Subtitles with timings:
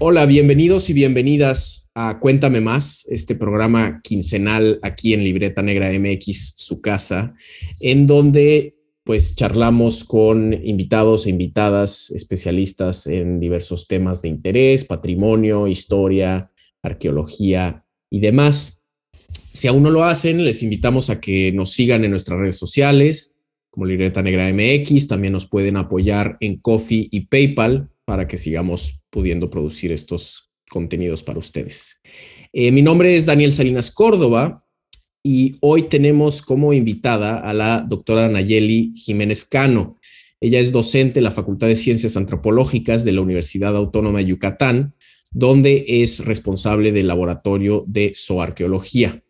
[0.00, 6.52] Hola, bienvenidos y bienvenidas a Cuéntame Más, este programa quincenal aquí en Libreta Negra MX,
[6.54, 7.34] su casa,
[7.80, 15.66] en donde pues charlamos con invitados e invitadas especialistas en diversos temas de interés, patrimonio,
[15.66, 18.84] historia, arqueología y demás.
[19.52, 23.38] Si aún no lo hacen, les invitamos a que nos sigan en nuestras redes sociales,
[23.70, 29.02] como Libreta Negra MX, también nos pueden apoyar en Coffee y PayPal para que sigamos
[29.10, 32.00] pudiendo producir estos contenidos para ustedes.
[32.54, 34.64] Eh, mi nombre es Daniel Salinas Córdoba
[35.22, 39.98] y hoy tenemos como invitada a la doctora Nayeli Jiménez Cano.
[40.40, 44.94] Ella es docente en la Facultad de Ciencias Antropológicas de la Universidad Autónoma de Yucatán,
[45.30, 49.22] donde es responsable del laboratorio de zooarqueología.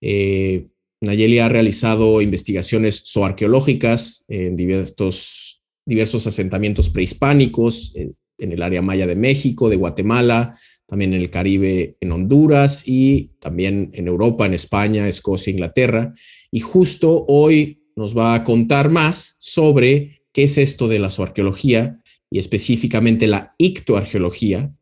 [0.00, 0.68] Eh,
[1.02, 5.57] Nayeli ha realizado investigaciones zooarqueológicas en diversos
[5.88, 11.96] diversos asentamientos prehispánicos en, el área maya de México, de Guatemala, también en el Caribe,
[12.00, 16.14] en Honduras y también en Europa, en España, Escocia, Inglaterra.
[16.52, 22.00] Y justo hoy nos va a contar más sobre qué es esto de la zoarqueología
[22.30, 24.72] y específicamente la ictoarqueología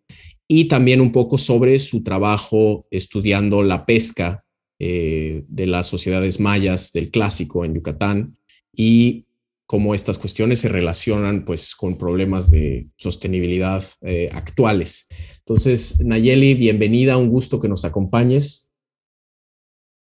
[0.49, 4.45] y también un poco sobre su trabajo estudiando la pesca
[4.79, 8.37] eh, de las sociedades mayas del clásico en Yucatán
[8.77, 9.26] y
[9.67, 15.09] cómo estas cuestiones se relacionan pues con problemas de sostenibilidad eh, actuales.
[15.39, 18.73] Entonces, Nayeli, bienvenida, un gusto que nos acompañes.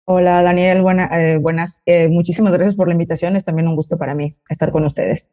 [0.05, 1.81] Hola Daniel, eh, buenas.
[1.85, 5.27] Eh, muchísimas gracias por la invitación, es también un gusto para mí estar con ustedes.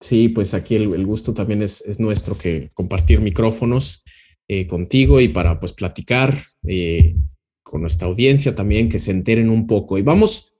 [0.00, 4.04] Sí, pues aquí el, gusto también es, es, nuestro que compartir micrófonos
[4.68, 6.34] contigo y para pues platicar
[7.62, 9.96] con nuestra audiencia también, que se enteren un poco.
[9.96, 10.51] Y vamos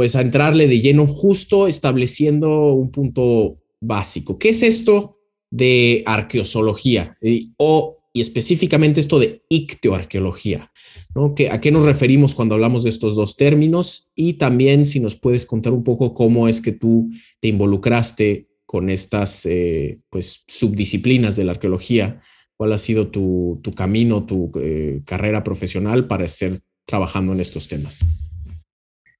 [0.00, 4.38] pues a entrarle de lleno justo estableciendo un punto básico.
[4.38, 5.18] ¿Qué es esto
[5.50, 10.72] de arqueozoología y, o y específicamente esto de ictioarqueología?
[11.14, 11.34] ¿no?
[11.50, 14.08] ¿A qué nos referimos cuando hablamos de estos dos términos?
[14.14, 18.88] Y también si nos puedes contar un poco cómo es que tú te involucraste con
[18.88, 22.22] estas eh, pues, subdisciplinas de la arqueología,
[22.56, 26.52] cuál ha sido tu, camino, tu eh, carrera profesional para estar
[26.86, 28.00] trabajando en estos temas.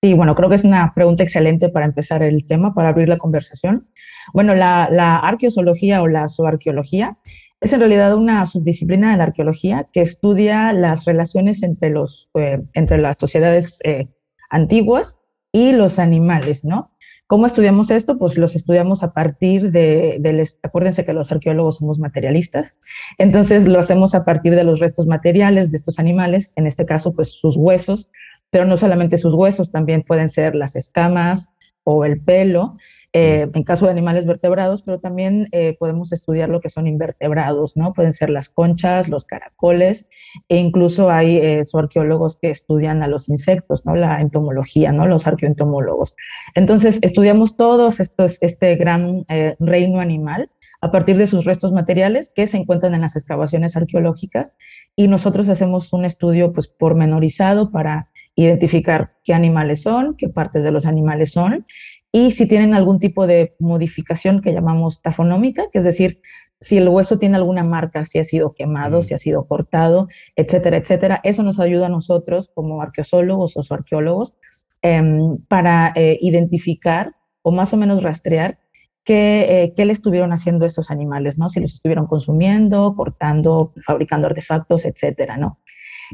[0.03, 3.19] Sí, bueno, creo que es una pregunta excelente para empezar el tema, para abrir la
[3.19, 3.89] conversación.
[4.33, 7.19] Bueno, la, la arqueozoología o la zooarqueología
[7.61, 12.63] es en realidad una subdisciplina de la arqueología que estudia las relaciones entre, los, eh,
[12.73, 14.09] entre las sociedades eh,
[14.49, 15.21] antiguas
[15.53, 16.93] y los animales, ¿no?
[17.27, 18.19] ¿Cómo estudiamos esto?
[18.19, 22.81] Pues los estudiamos a partir de, de, acuérdense que los arqueólogos somos materialistas,
[23.19, 27.13] entonces lo hacemos a partir de los restos materiales de estos animales, en este caso
[27.13, 28.11] pues sus huesos,
[28.51, 31.51] pero no solamente sus huesos, también pueden ser las escamas
[31.85, 32.75] o el pelo,
[33.13, 37.77] eh, en caso de animales vertebrados, pero también eh, podemos estudiar lo que son invertebrados,
[37.77, 37.93] ¿no?
[37.93, 40.09] Pueden ser las conchas, los caracoles,
[40.49, 43.97] e incluso hay eh, arqueólogos que estudian a los insectos, ¿no?
[43.97, 45.09] La entomología, ¿no?
[45.09, 46.15] Los arqueoentomólogos.
[46.55, 49.25] Entonces, estudiamos todos estos, este gran
[49.59, 50.49] reino animal
[50.81, 54.55] a partir de sus restos materiales que se encuentran en las excavaciones arqueológicas
[54.95, 60.71] y nosotros hacemos un estudio pues pormenorizado para identificar qué animales son, qué partes de
[60.71, 61.65] los animales son
[62.13, 66.21] y si tienen algún tipo de modificación que llamamos tafonómica, que es decir,
[66.61, 70.77] si el hueso tiene alguna marca, si ha sido quemado, si ha sido cortado, etcétera,
[70.77, 71.21] etcétera.
[71.25, 74.37] Eso nos ayuda a nosotros como arqueólogos o arqueólogos
[74.83, 78.59] em, para eh, identificar o más o menos rastrear
[79.05, 81.49] qué, eh, qué, le estuvieron haciendo estos animales, ¿no?
[81.49, 85.61] Si los estuvieron consumiendo, cortando, fabricando artefactos, etcétera, ¿no?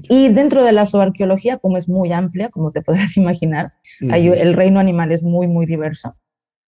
[0.09, 4.81] Y dentro de la zooarqueología, como es muy amplia, como te podrás imaginar, el reino
[4.81, 6.17] animal es muy, muy diverso.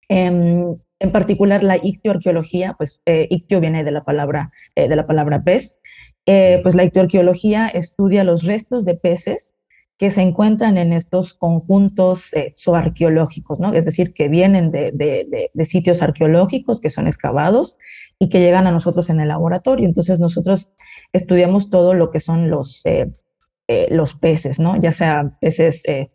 [0.08, 5.06] En, en particular, la ictioarqueología, pues eh, ictio viene de la palabra, eh, de la
[5.06, 5.78] palabra pez,
[6.26, 9.54] eh, pues la ictioarqueología estudia los restos de peces
[9.96, 13.74] que se encuentran en estos conjuntos zooarqueológicos, ¿no?
[13.74, 17.76] Es decir, que vienen de, de, de, sitios arqueológicos que son excavados
[18.22, 19.86] y que llegan a nosotros en el laboratorio.
[19.86, 20.72] Entonces nosotros
[21.12, 23.10] estudiamos todo lo que son los, eh,
[23.66, 24.80] eh, los peces, ¿no?
[24.80, 26.10] Ya sea peces, eh,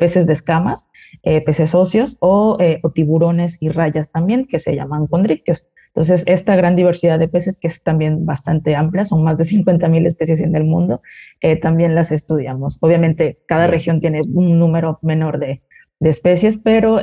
[0.00, 0.88] peces de escamas,
[1.22, 2.58] peces óseos o,
[2.94, 5.66] tiburones y rayas también, que se llaman condrictios.
[5.88, 10.06] Entonces, esta gran diversidad de peces, que es también bastante amplia, son más de 50.000
[10.06, 11.02] especies en el mundo,
[11.62, 12.78] también las estudiamos.
[12.80, 15.62] Obviamente, cada región tiene un número menor de,
[16.00, 17.00] de especies, pero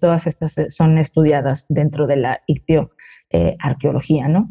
[0.00, 2.42] todas estas son estudiadas dentro de la
[3.34, 4.48] ictioarqueología, ¿no?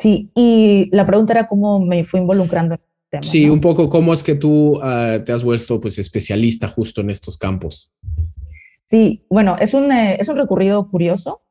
[0.00, 3.22] Sí, y la pregunta era cómo me fui involucrando en el tema.
[3.22, 7.10] Sí, un poco cómo es que tú ah, te has vuelto pues especialista justo en
[7.10, 7.92] estos campos.
[8.86, 11.42] Sí, bueno, es un, eh, es un recurrido curioso.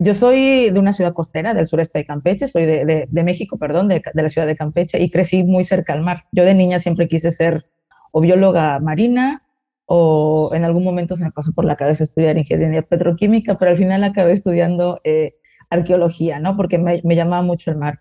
[0.00, 3.86] Yo soy de una ciudad costera del sureste de Campeche, soy de, de, México, perdón,
[3.86, 6.24] de, de, la ciudad de Campeche y crecí muy cerca al mar.
[6.32, 7.64] Yo de niña siempre quise ser
[8.10, 9.43] o bióloga marina
[9.86, 13.76] o en algún momento se me pasó por la cabeza estudiar ingeniería petroquímica, pero al
[13.76, 15.34] final acabé estudiando eh,
[15.70, 16.56] arqueología, ¿no?
[16.56, 18.00] Porque me, me, llamaba mucho el mar.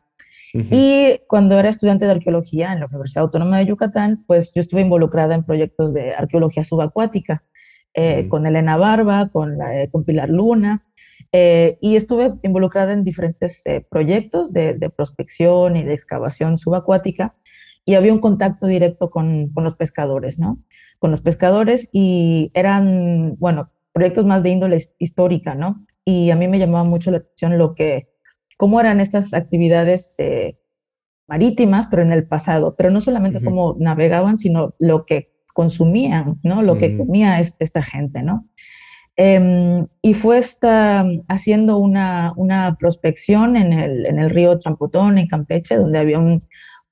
[0.53, 4.81] Y cuando era estudiante de arqueología en la Universidad Autónoma de Yucatán, pues yo estuve
[4.81, 7.43] involucrada en proyectos de arqueología subacuática,
[7.95, 10.83] eh, con Elena Barba, con, la, eh, con Pilar Luna,
[11.35, 17.33] eh, y estuve involucrada en diferentes eh, proyectos de, de, prospección y de excavación subacuática
[17.85, 20.59] y había un contacto directo con, con, los pescadores, ¿no?
[21.03, 25.85] Con los pescadores y eran, bueno, proyectos más de índole histórica, ¿no?
[26.05, 28.07] Y a mí me llamaba mucho la atención lo que,
[28.55, 30.57] cómo eran estas actividades eh,
[31.27, 33.45] marítimas, pero en el pasado, pero no solamente uh -huh.
[33.49, 36.61] cómo navegaban, sino lo que consumían, ¿no?
[36.61, 36.79] Lo uh -huh.
[36.79, 38.47] que comía esta gente, ¿no?
[39.17, 45.27] Eh, y fue esta, haciendo una, una prospección en el, en el, río Tramputón, en
[45.27, 46.39] Campeche, donde había un,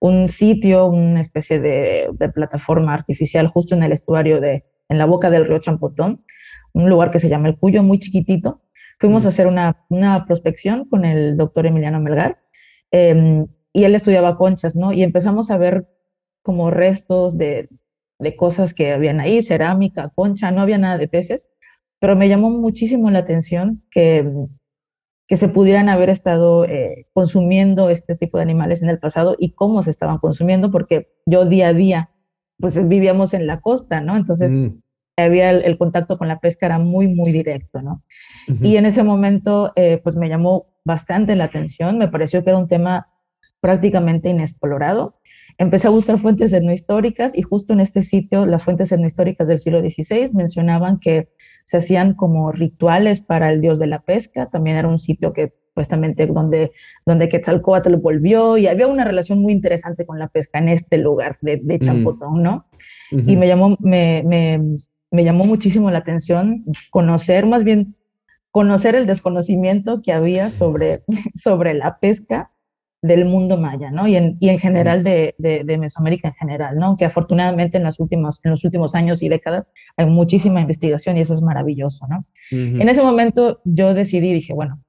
[0.02, 5.06] un sitio, una especie de, de, plataforma artificial justo en el estuario de, en la
[5.06, 6.26] boca del río Tramputón,
[6.74, 8.62] un lugar que se llama El Cuyo, muy chiquitito.
[9.00, 12.40] Fuimos a hacer una, una, prospección con el doctor Emiliano Melgar
[12.92, 14.92] eh, y él estudiaba conchas, ¿no?
[14.92, 15.88] Y empezamos a ver
[16.42, 17.70] como restos de,
[18.20, 21.50] de cosas que habían ahí, cerámica, concha, no había nada de peces
[22.02, 24.28] pero me llamó muchísimo la atención que,
[25.32, 29.54] que se pudieran haber estado eh, consumiendo este tipo de animales en el pasado y
[29.54, 32.10] cómo se estaban consumiendo, porque yo día a día,
[32.60, 34.18] pues vivíamos en la costa, ¿no?
[34.18, 34.82] Entonces, mm.
[35.16, 38.04] había el, el, contacto con la pesca era muy, muy directo, ¿no?
[38.50, 38.68] Uh -huh.
[38.68, 42.60] Y en ese momento, eh, pues me llamó bastante la atención, me pareció que era
[42.60, 43.08] un tema
[43.62, 45.22] prácticamente inexplorado.
[45.58, 49.80] Empecé a buscar fuentes etnohistóricas y justo en este sitio, las fuentes etnohistóricas del siglo
[49.80, 51.30] XVI mencionaban que
[51.66, 55.54] se hacían como rituales para el dios de la pesca, también era un sitio que
[55.72, 56.74] supuestamente donde,
[57.06, 61.38] donde Quetzalcóatl volvió y había una relación muy interesante con la pesca en este lugar
[61.42, 62.66] de, de Champotón, ¿no?
[63.12, 63.32] Uh -huh.
[63.32, 64.60] Y me llamó, me, me,
[65.12, 67.96] me llamó muchísimo la atención conocer, más bien
[68.52, 71.04] conocer el desconocimiento que había sobre,
[71.36, 72.52] sobre la pesca
[73.02, 74.08] del mundo maya, ¿no?
[74.08, 76.98] Y en, y en general de, de, de, Mesoamérica en general, ¿no?
[76.98, 81.22] Que afortunadamente en, las últimas, en los últimos años y décadas hay muchísima investigación y
[81.22, 82.26] eso es maravilloso, ¿no?
[82.52, 82.82] Uh -huh.
[82.82, 84.84] En ese momento yo decidí, dije, bueno,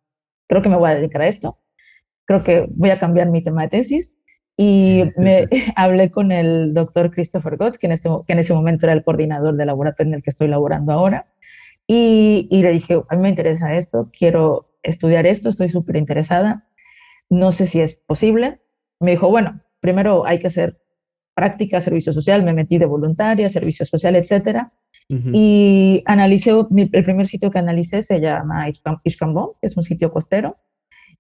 [0.47, 1.59] creo que me voy a dedicar a esto,
[2.27, 4.19] creo que voy a cambiar mi tema de tesis
[4.59, 8.85] y me hablé con el doctor Christopher Gotts, que en, este, que en ese momento
[8.85, 11.27] era el coordinador del laboratorio en el que estoy laborando ahora,
[11.87, 16.67] y, y le dije, a mí me interesa esto, quiero estudiar esto, estoy súper interesada,
[17.33, 18.61] no sé si es posible.
[19.01, 20.79] Me dijo, bueno, primero hay que hacer
[21.35, 24.73] práctica, servicio social, me metí de voluntaria, servicio social, etcétera.
[25.09, 25.31] Uh -huh.
[25.33, 28.69] Y analicé, el primer sitio que analicé se llama
[29.05, 30.59] Ishkambon, que es un sitio costero,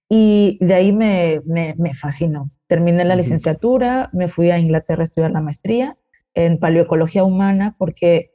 [0.07, 2.51] y de ahí me, me, me fascinó.
[2.67, 3.23] Terminé la uh -huh.
[3.23, 5.97] licenciatura, me fui a Inglaterra a estudiar la maestría
[6.35, 8.33] en paleoecología humana, porque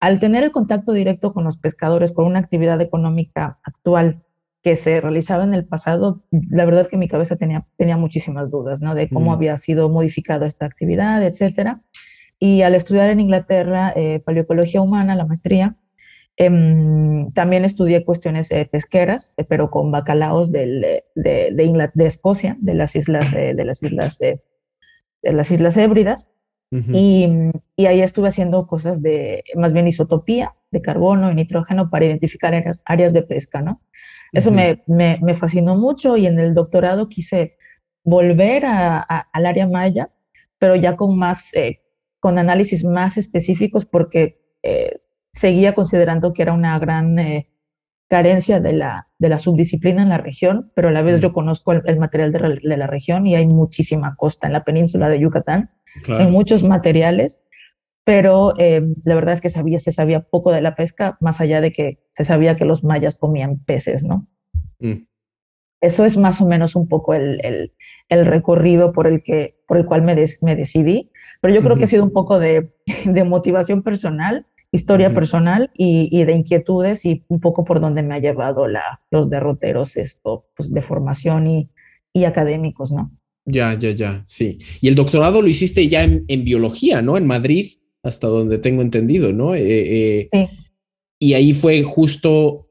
[0.00, 4.22] al tener el contacto directo con los pescadores, con una actividad económica actual
[4.62, 8.82] que se realizaba en el pasado, la verdad que mi cabeza tenía, tenía muchísimas dudas,
[8.82, 8.94] ¿no?
[8.94, 9.34] De cómo mm.
[9.34, 11.80] había sido modificada esta actividad, etcétera.
[12.38, 15.76] Y al estudiar en Inglaterra eh, paleoecología humana, la maestría,
[16.36, 20.80] eh, también estudié cuestiones eh, pesqueras, eh, pero con bacalaos del,
[21.14, 24.40] de, de, Ingl de, Escocia, de las islas, eh, de las islas, de
[25.22, 26.30] las islas Hébridas.
[26.72, 26.94] Uh -huh.
[26.94, 32.04] y, y, ahí estuve haciendo cosas de, más bien isotopía de carbono y nitrógeno para
[32.04, 33.80] identificar áreas, áreas de pesca, ¿no?
[34.32, 34.56] Eso uh -huh.
[34.56, 37.56] me, me, me, fascinó mucho y en el doctorado quise
[38.04, 40.10] volver a, a, al área maya,
[40.58, 41.80] pero ya con más, eh,
[42.20, 45.00] con análisis más específicos porque eh,
[45.32, 47.48] seguía considerando que era una gran eh,
[48.08, 51.22] carencia de la, de la subdisciplina en la región, pero a la vez uh -huh.
[51.22, 54.64] yo conozco el, el material de, de, la región y hay muchísima costa en la
[54.64, 55.70] península de Yucatán,
[56.04, 56.24] claro.
[56.24, 57.42] en muchos materiales
[58.10, 61.60] pero eh, la verdad es que sabía, se sabía poco de la pesca, más allá
[61.60, 64.26] de que se sabía que los mayas comían peces, ¿no?
[64.80, 65.04] Mm.
[65.80, 67.72] Eso es más o menos un poco el, el,
[68.08, 71.74] el recorrido por el, que, por el cual me, des, me decidí, pero yo creo
[71.74, 71.78] uh -huh.
[71.78, 72.72] que ha sido un poco de,
[73.04, 75.14] de motivación personal, historia uh -huh.
[75.14, 79.30] personal y, y, de inquietudes y un poco por donde me ha llevado la, los
[79.30, 81.70] derroteros esto, pues, de formación y,
[82.12, 83.12] y académicos, ¿no?
[83.44, 84.58] Ya, ya, ya, sí.
[84.80, 87.16] Y el doctorado lo hiciste ya en, en biología, ¿no?
[87.16, 87.66] En Madrid
[88.02, 89.54] hasta donde tengo entendido, ¿no?
[89.54, 90.48] Eh, eh, sí.
[91.22, 92.68] Y ahí fue justo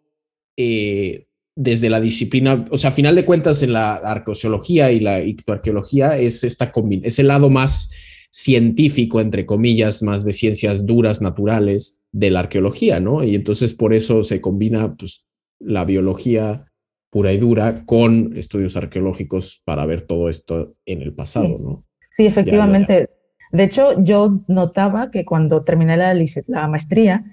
[0.57, 5.23] eh, desde la disciplina, o sea, a final de cuentas en la arqueología y la
[5.23, 7.91] ictoarqueología es esta es el lado más
[8.31, 13.23] científico, entre comillas, más de ciencias duras, naturales de la arqueología, ¿no?
[13.23, 15.25] Y entonces por eso se combina pues,
[15.59, 16.65] la biología
[17.11, 21.85] pura y dura con estudios arqueológicos para ver todo esto en el pasado, ¿no?
[22.11, 23.09] Sí, efectivamente.
[23.51, 26.13] De hecho, yo notaba que cuando terminé la,
[26.47, 27.23] la maestría,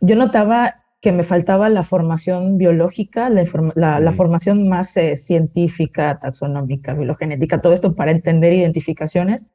[0.00, 7.60] yo notaba que me faltaba la formación biológica, la, formación más eh, científica, taxonómica, biologenética,
[7.60, 9.46] todo esto para entender identificaciones.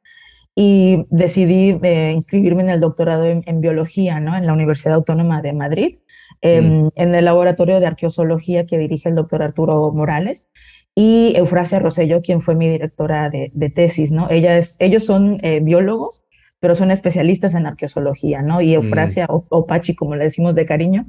[0.56, 4.36] Y decidí eh, inscribirme en el doctorado en, biología, ¿no?
[4.36, 5.98] En la Universidad Autónoma de Madrid,
[6.42, 10.46] em, en el laboratorio de arqueozoología que dirige el doctor Arturo Morales
[10.94, 14.30] y Eufrasia Rosello, quien fue mi directora de, tesis, ¿no?
[14.30, 16.24] Ella es, ellos son eh, biólogos
[16.64, 18.62] pero son especialistas en arqueología, ¿no?
[18.62, 19.42] Y Eufrasia mm.
[19.50, 21.04] o, Pachi, como le decimos de cariño,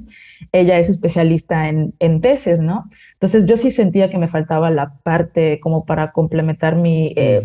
[0.52, 2.84] ella es especialista en, en, peces, ¿no?
[3.14, 7.40] Entonces yo sí sentía que me faltaba la parte como para complementar mi, eh,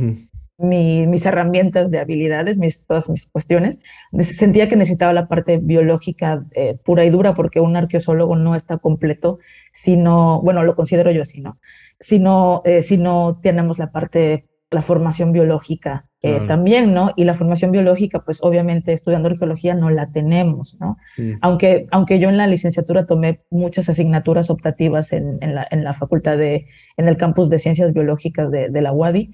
[0.57, 3.79] mis herramientas de habilidades, mis, todas mis cuestiones.
[4.19, 8.77] Sentía que necesitaba la parte biológica eh, pura y dura porque un arqueólogo no está
[8.77, 9.39] completo
[9.71, 11.60] si no, bueno, lo considero yo así, ¿no?
[12.01, 17.12] Si no, eh, si no tenemos la parte la formación biológica eh, también, ¿no?
[17.17, 20.98] Y la formación biológica, pues obviamente estudiando arqueología no la tenemos, ¿no?
[21.41, 25.93] Aunque, aunque yo en la licenciatura tomé muchas asignaturas optativas en, en, la, en la,
[25.93, 29.31] facultad de, en el campus de ciencias biológicas de, de, la UADI,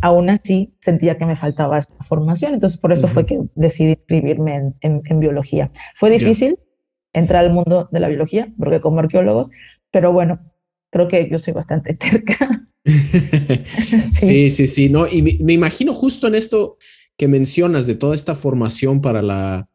[0.00, 4.72] aún así sentía que me faltaba esta formación, entonces por eso fue que decidí inscribirme
[4.80, 5.70] en, en biología.
[5.96, 6.56] Fue difícil
[7.12, 9.50] entrar al mundo de la biología, porque como arqueólogos,
[9.90, 10.38] pero bueno,
[10.90, 12.64] creo que yo soy bastante terca.
[14.12, 16.78] sí, sí, sí, no, y me, imagino justo en esto
[17.16, 19.68] que mencionas de toda esta formación para la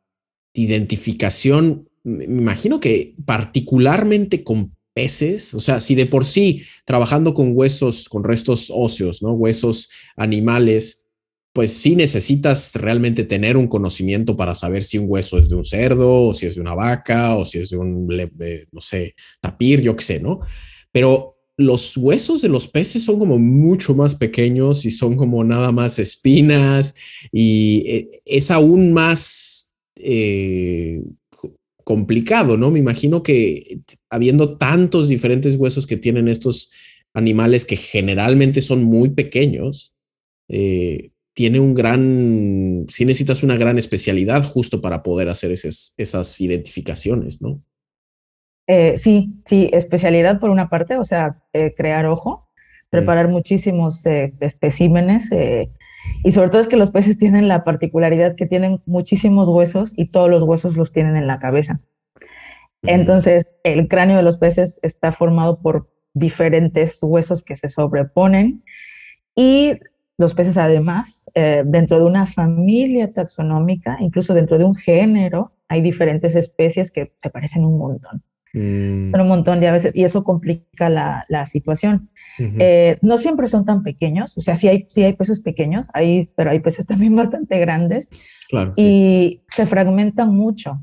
[0.54, 7.52] identificación, me imagino que particularmente con peces, o sea, si de por sí trabajando con
[7.56, 9.34] huesos, con restos óseos, ¿no?
[9.34, 11.08] Huesos animales,
[11.54, 15.66] pues sí necesitas realmente tener un conocimiento para saber si un hueso es de un
[15.66, 18.08] cerdo, o si es de una vaca, o si es de un,
[18.72, 20.42] no sé, tapir, yo qué sé, ¿no?
[20.94, 25.72] Pero los huesos de los peces son como mucho más pequeños y son como nada
[25.72, 26.96] más espinas
[27.32, 31.04] y eh, es aún más eh,
[31.84, 32.72] complicado, ¿no?
[32.72, 36.72] Me imagino que habiendo tantos diferentes huesos que tienen estos
[37.14, 39.94] animales que generalmente son muy pequeños,
[40.50, 46.40] eh, tiene un gran, sí necesitas una gran especialidad justo para poder hacer esas, esas
[46.42, 47.62] identificaciones, ¿no?
[48.68, 52.48] Eh, sí, sí, especialidad por una parte, o sea, eh, crear ojo,
[52.90, 55.30] preparar muchísimos eh, especímenes
[56.24, 60.08] y sobre todo es que los peces tienen la particularidad que tienen muchísimos huesos y
[60.08, 61.82] todos los huesos los tienen en la cabeza.
[62.84, 68.64] Entonces, el cráneo de los peces está formado por diferentes huesos que se sobreponen
[69.36, 69.80] y
[70.18, 71.32] los peces además,
[71.66, 77.30] dentro de una familia taxonómica, incluso dentro de un género, hay diferentes especies que se
[77.30, 78.24] parecen un montón.
[78.54, 79.12] Mm.
[79.12, 82.10] Son un montón de veces y eso complica la, la situación.
[82.40, 86.32] Eh, no siempre son tan pequeños, o sea, sí hay, sí hay peces pequeños, hay,
[86.36, 88.10] pero hay peces también bastante grandes
[88.50, 90.80] claro, y se fragmentan mucho,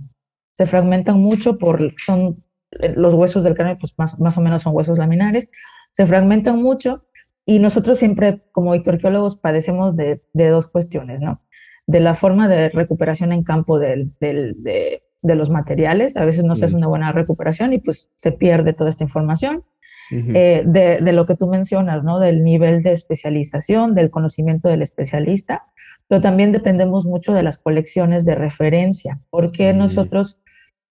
[0.55, 4.63] se fragmentan mucho por, son eh, los huesos del cráneo, pues más, más o menos
[4.63, 5.51] son huesos laminares,
[5.91, 7.05] se fragmentan mucho
[7.45, 11.43] y nosotros siempre como arqueólogos padecemos de, de dos cuestiones, ¿no?
[11.87, 16.45] De la forma de recuperación en campo del, del, de, de los materiales, a veces
[16.45, 19.65] no se hace una buena recuperación y pues se pierde toda esta información.
[20.13, 22.19] Eh, de, lo que tú mencionas, ¿no?
[22.19, 25.67] Del nivel de especialización, del conocimiento del especialista,
[26.09, 30.41] pero también dependemos mucho de las colecciones de referencia, porque nosotros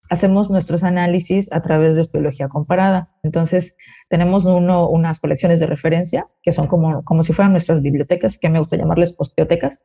[0.10, 3.10] hacemos nuestros análisis a través de osteología comparada.
[3.22, 3.76] Entonces,
[4.08, 8.50] tenemos uno, unas colecciones de referencia que son como, como si fueran nuestras bibliotecas, que
[8.50, 9.84] me gusta llamarles osteotecas.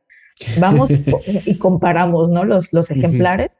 [0.61, 0.89] Vamos
[1.45, 2.45] y comparamos ¿no?
[2.45, 3.51] los, los ejemplares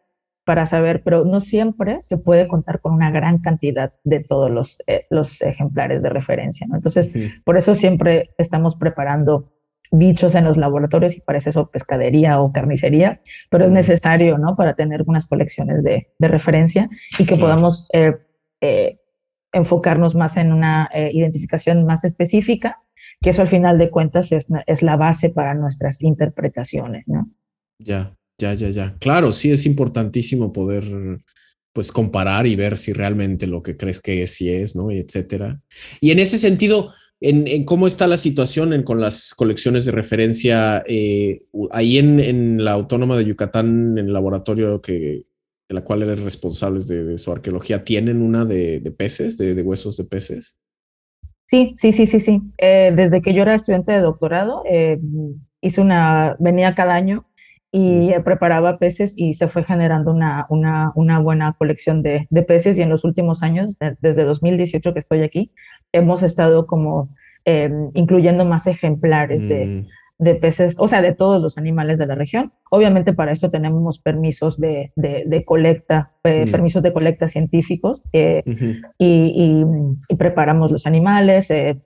[0.45, 4.77] para saber, pero no siempre se puede contar con una gran cantidad de todos los,
[4.85, 6.67] eh, los ejemplares de referencia.
[6.67, 6.75] ¿no?
[6.75, 7.11] Entonces,
[7.43, 9.51] por eso siempre estamos preparando
[9.91, 14.55] bichos en los laboratorios y parece eso pescadería o carnicería, pero es necesario ¿no?
[14.55, 18.13] para tener unas colecciones de, de referencia y que podamos eh,
[18.61, 18.99] eh,
[19.51, 22.81] enfocarnos más en una identificación más específica,
[23.21, 27.07] que eso al final de cuentas es, es la base para nuestras interpretaciones.
[27.07, 27.29] ¿no?
[27.79, 28.95] Ya, ya, ya, ya.
[28.99, 30.83] Claro, sí es importantísimo poder
[31.75, 34.91] pues comparar y ver si realmente lo que crees que es, si es, ¿no?
[34.91, 35.59] Y etcétera.
[35.99, 41.39] Y en ese sentido, en, cómo está la situación con las colecciones de referencia eh,
[41.71, 45.23] ahí en, la Autónoma de Yucatán, en el laboratorio que,
[45.67, 50.05] de la cual eres responsable de, su arqueología, ¿tienen una de, peces, de, huesos de
[50.05, 50.57] peces?
[51.47, 52.41] Sí, sí, sí, sí, sí.
[52.57, 54.97] Eh, desde que yo era estudiante de doctorado, eh,
[55.59, 57.27] hice una, venía cada año
[57.77, 62.77] y preparaba peces y se fue generando una, una, una buena colección de, de, peces
[62.77, 65.51] y en los últimos años, desde 2018 que estoy aquí,
[65.91, 67.09] hemos estado como
[67.43, 70.23] em, incluyendo más ejemplares de, mm.
[70.23, 72.53] de, peces, o sea, de todos los animales de la región.
[72.71, 76.49] Obviamente para esto tenemos permisos de, de, colecta, mm.
[76.51, 78.41] permisos de colecta científicos y,
[78.97, 79.65] y,
[80.17, 81.81] preparamos los animales, eh,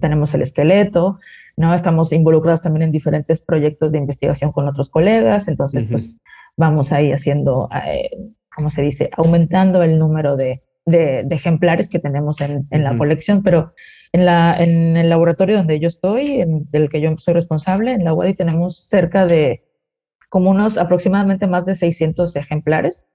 [0.00, 1.18] tenemos el esqueleto,
[1.56, 1.74] ¿no?
[1.74, 6.18] Estamos involucrados también en diferentes proyectos de investigación con otros colegas, entonces pues
[6.56, 8.10] vamos ahí haciendo, eh,
[8.54, 9.10] ¿cómo se dice?
[9.16, 13.74] Aumentando el número de, de, ejemplares que tenemos en, en la colección, pero
[14.12, 18.04] en, la, en el laboratorio donde yo estoy, en, del que yo soy responsable, en
[18.04, 19.64] la UADI tenemos cerca de
[20.28, 23.06] como unos aproximadamente más de 600 ejemplares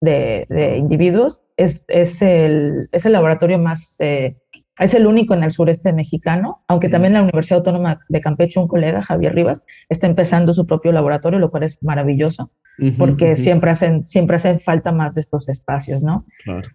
[0.00, 1.42] de, de individuos.
[1.56, 4.36] Es, es, el, es el laboratorio más, eh,
[4.80, 8.68] es el único en el sureste mexicano, aunque también la Universidad Autónoma de Campeche, un
[8.68, 12.50] colega, Javier Rivas, está empezando su propio laboratorio, lo cual es maravilloso,
[12.96, 16.24] porque siempre, hacen, siempre hacen falta más de estos espacios, ¿no?
[16.44, 16.68] Claro.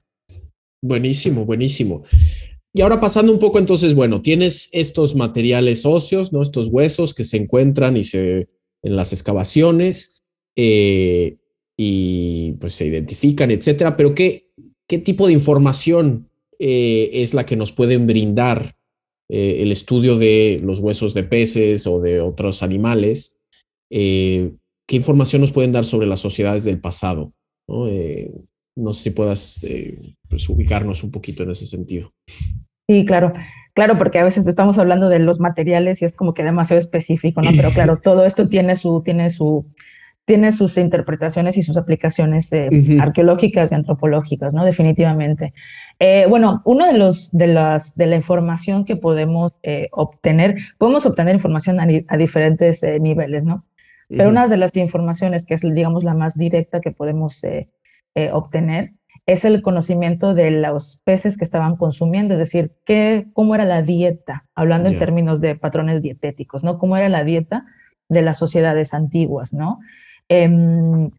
[0.81, 2.03] Buenísimo, buenísimo.
[2.73, 6.41] Y ahora pasando un poco, entonces, bueno, tienes estos materiales óseos, ¿no?
[6.41, 8.49] Estos huesos que se encuentran y se
[8.85, 10.23] en las excavaciones
[10.55, 11.37] eh,
[11.75, 13.97] y pues se identifican, etcétera.
[13.97, 14.41] Pero ¿qué,
[14.87, 18.73] qué tipo de información eh, es la que nos pueden brindar
[19.29, 23.39] eh, el estudio de los huesos de peces o de otros animales.
[23.91, 24.51] Eh,
[24.87, 27.33] ¿Qué información nos pueden dar sobre las sociedades del pasado?
[27.67, 29.65] No, sé si puedas
[30.29, 32.11] pues, ubicarnos un poquito en ese sentido.
[32.87, 33.33] Sí, claro.
[33.73, 37.41] Claro, porque a veces estamos hablando de los materiales y es como que demasiado específico,
[37.41, 37.49] ¿no?
[37.55, 39.65] Pero claro, todo esto tiene su, tiene su,
[40.25, 42.51] tiene sus interpretaciones y sus aplicaciones
[42.99, 44.65] arqueológicas y antropológicas, ¿no?
[44.65, 45.53] Definitivamente.
[45.99, 51.05] Eh, bueno, uno de los de las de la información que podemos eh, obtener, podemos
[51.05, 53.65] obtener información a, diferentes eh, niveles, ¿no?
[54.09, 57.41] Pero una de las informaciones que es, digamos, la más directa que podemos
[58.31, 58.93] obtener
[59.25, 63.81] es el conocimiento de los peces que estaban consumiendo, es decir, qué, cómo era la
[63.81, 66.77] dieta, hablando en términos de patrones dietéticos, ¿no?
[66.77, 67.65] Cómo era la dieta
[68.07, 69.79] de las sociedades antiguas, ¿no?
[70.29, 71.11] Em,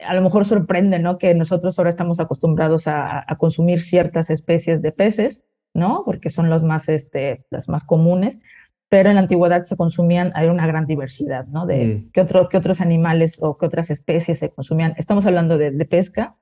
[0.00, 1.18] a lo mejor sorprende, ¿no?
[1.18, 6.02] Que nosotros ahora estamos acostumbrados a, consumir ciertas especies de peces, ¿no?
[6.04, 8.40] Porque son las más, este, las más comunes,
[8.88, 11.66] pero en la antigüedad se consumían, hay una gran diversidad, ¿no?
[11.66, 12.10] De mm.
[12.12, 14.94] qué, otro, qué otros animales o qué otras especies se consumían.
[14.98, 16.36] Estamos hablando de, pesca,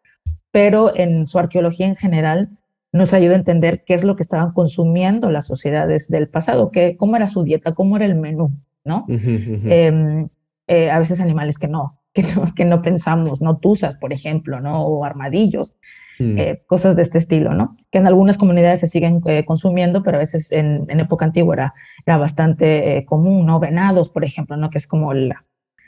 [0.51, 2.51] pero en su arqueología en general
[2.93, 6.97] nos ayuda a entender qué es lo que estaban consumiendo las sociedades del pasado, qué,
[6.99, 8.51] cómo era su dieta, cómo era el menú,
[8.85, 9.07] ¿no?
[9.09, 10.29] Em,
[10.67, 12.02] eh, a veces animales que no,
[12.57, 14.85] que no, pensamos, no tusas, por ejemplo, ¿no?
[14.85, 15.75] O armadillos,
[16.19, 16.39] mm.
[16.39, 17.71] eh, cosas de este estilo, ¿no?
[17.91, 21.75] Que en algunas comunidades se siguen eh, consumiendo, pero a veces en, época antigua era,
[22.07, 23.61] era bastante eh, común, ¿no?
[23.61, 24.69] Venados, por ejemplo, ¿no?
[24.69, 25.47] Que es como la,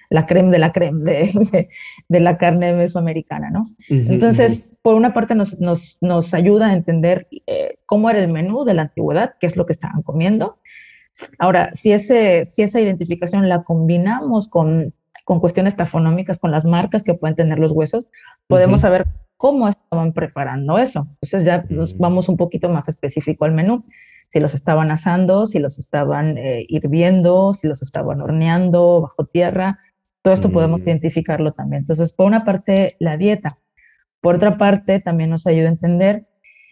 [0.09, 1.69] la creme de la creme de,
[2.09, 3.67] de, la carne mesoamericana, ¿no?
[3.91, 7.29] Entonces, por una parte nos, nos, nos ayuda a entender
[7.85, 10.59] cómo era el menú de la antigüedad, qué es lo que estaban comiendo.
[11.39, 14.93] Ahora, si, ese, si esa identificación la combinamos con
[15.25, 18.07] con cuestiones tafonómicas, con las marcas que pueden tener los huesos,
[18.47, 19.07] podemos saber
[19.37, 21.07] cómo estaban preparando eso.
[21.21, 23.81] Entonces ya nos vamos un poquito más específico al menú.
[24.29, 29.79] Si los estaban asando, si los estaban eh, hirviendo, si los estaban horneando bajo tierra,
[30.23, 30.85] todo esto podemos mm.
[30.85, 31.83] identificarlo también.
[31.83, 33.59] Entonces, por una parte, la dieta.
[34.21, 36.27] Por otra parte, también nos ayuda a entender,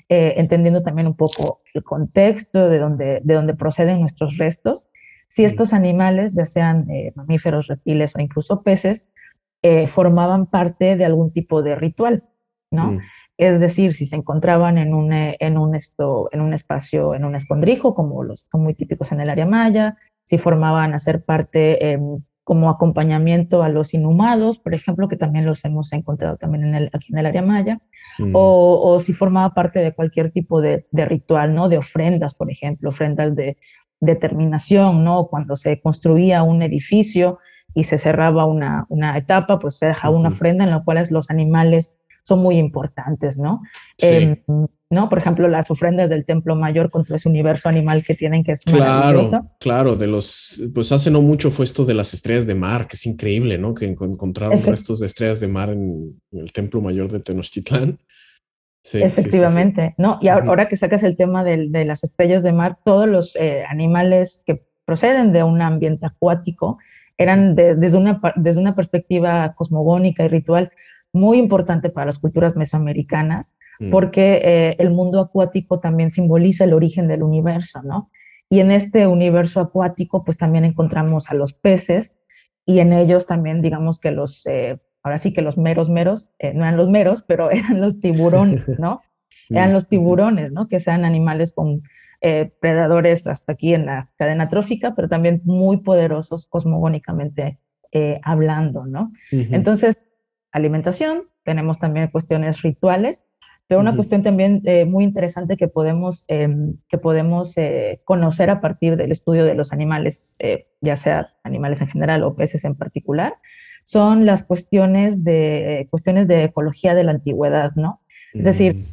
[0.09, 4.88] eh, entendiendo también un poco el contexto de donde, de donde proceden nuestros restos,
[5.33, 9.09] si estos animales, ya sean eh, mamíferos, reptiles o incluso peces,
[9.62, 12.23] eh, formaban parte de algún tipo de ritual,
[12.71, 12.92] ¿no?
[12.92, 12.99] Mm.
[13.38, 17.25] Es decir, si se encontraban en un, eh, en, un esto, en un espacio, en
[17.25, 21.25] un escondrijo, como los son muy típicos en el área maya, si formaban a ser
[21.25, 26.64] parte em, como acompañamiento a los inhumados, por ejemplo, que también los hemos encontrado también
[26.64, 27.81] en el, aquí en el área maya,
[28.18, 28.33] mm.
[28.35, 31.71] o, o, si formaba parte de cualquier tipo de, de, ritual, ¿no?
[31.71, 33.57] De ofrendas, por ejemplo, ofrendas de
[34.03, 35.29] determinación, ¿no?
[35.29, 37.38] Cuando se construía un edificio
[37.73, 41.31] y se cerraba una, una etapa, pues se dejaba una ofrenda en la cual los
[41.31, 43.62] animales son muy importantes, ¿no?
[43.99, 44.37] Em,
[44.91, 45.09] ¿no?
[45.09, 48.62] Por ejemplo, las ofrendas del Templo Mayor contra ese universo animal que tienen que es
[48.62, 52.88] Claro, claro, de los, pues hace no mucho fue esto de las estrellas de mar,
[52.88, 53.73] que es increíble, ¿no?
[53.75, 57.99] Que encontraron restos de estrellas de mar en, el Templo Mayor de Tenochtitlán.
[58.85, 60.18] Efectivamente, ¿no?
[60.21, 64.42] Y ahora, que sacas el tema de, las estrellas de mar, todos los eh, animales
[64.45, 66.79] que proceden de un ambiente acuático
[67.16, 70.73] eran desde, una, desde una perspectiva cosmogónica y ritual
[71.12, 73.90] muy importante para las culturas mesoamericanas, mm.
[73.90, 78.11] porque eh, el mundo acuático también simboliza el origen del universo, ¿no?
[78.49, 82.18] Y en este universo acuático, pues también encontramos a los peces
[82.66, 86.53] y en ellos también, digamos que los eh, ahora sí que los meros meros, eh,
[86.55, 89.03] no eran los meros, pero eran los tiburones, ¿no?
[89.51, 90.67] eran los tiburones, ¿no?
[90.67, 91.83] Que sean animales con
[92.25, 97.59] eh, predadores hasta aquí en la cadena trófica, pero también muy poderosos cosmogónicamente
[97.91, 99.11] eh, hablando, ¿no?
[99.33, 99.99] Entonces,
[100.53, 103.25] alimentación, tenemos también cuestiones rituales,
[103.67, 107.57] pero una cuestión también eh, muy interesante que podemos, em, que podemos
[108.05, 110.37] conocer a partir del estudio de los animales,
[110.81, 113.35] ya sea animales en general o peces en particular,
[113.85, 118.01] son las cuestiones de, cuestiones de ecología de la antigüedad, ¿no?
[118.33, 118.85] Es decir, mm.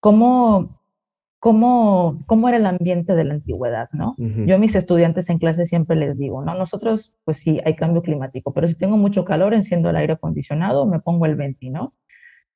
[0.00, 0.80] cómo,
[1.38, 4.16] cómo, cómo era el ambiente de la antigüedad, ¿no?
[4.18, 6.54] Yo a mis estudiantes en clase siempre les digo, ¿no?
[6.54, 10.86] Nosotros, pues sí, hay cambio climático, pero si tengo mucho calor, enciendo el aire acondicionado,
[10.86, 11.94] me pongo el venti, ¿no?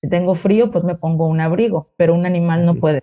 [0.01, 3.03] Si tengo frío, pues me pongo un abrigo, pero un animal no puede.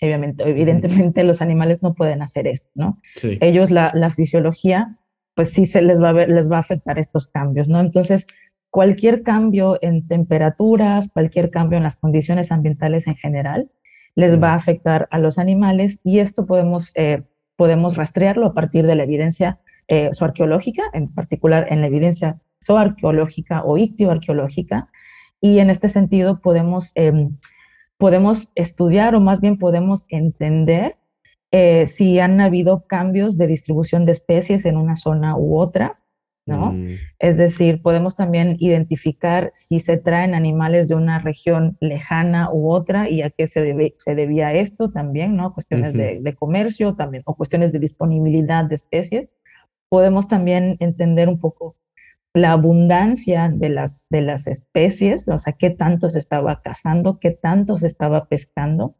[0.00, 3.00] Obviamente, evidentemente los animales no pueden hacer esto, ¿no?
[3.40, 4.98] Ellos, la, la fisiología
[5.38, 7.78] pues sí se les va, a ver, les va a afectar estos cambios, ¿no?
[7.78, 8.26] Entonces,
[8.70, 13.70] cualquier cambio en temperaturas, cualquier cambio en las condiciones ambientales en general,
[14.16, 17.22] les va a afectar a los animales y esto podemos, eh,
[17.54, 23.62] podemos rastrearlo a partir de la evidencia eh, zooarqueológica, en particular en la evidencia zooarqueológica
[23.62, 24.88] o ictioarqueológica,
[25.40, 27.36] y en este sentido podemos, em,
[27.96, 30.96] podemos estudiar o más bien podemos entender
[31.50, 36.00] eh, si han habido cambios de distribución de especies en una zona u otra,
[36.46, 36.72] ¿no?
[36.72, 36.96] Mm.
[37.18, 43.08] Es decir, podemos también identificar si se traen animales de una región lejana u otra
[43.08, 45.54] y a qué se, debe, se debía esto también, ¿no?
[45.54, 49.30] Cuestiones de, de, comercio también o cuestiones de disponibilidad de especies.
[49.88, 51.76] Podemos también entender un poco
[52.34, 57.30] la abundancia de las, de las especies, o sea, qué tanto se estaba cazando, qué
[57.30, 58.96] tanto se estaba pescando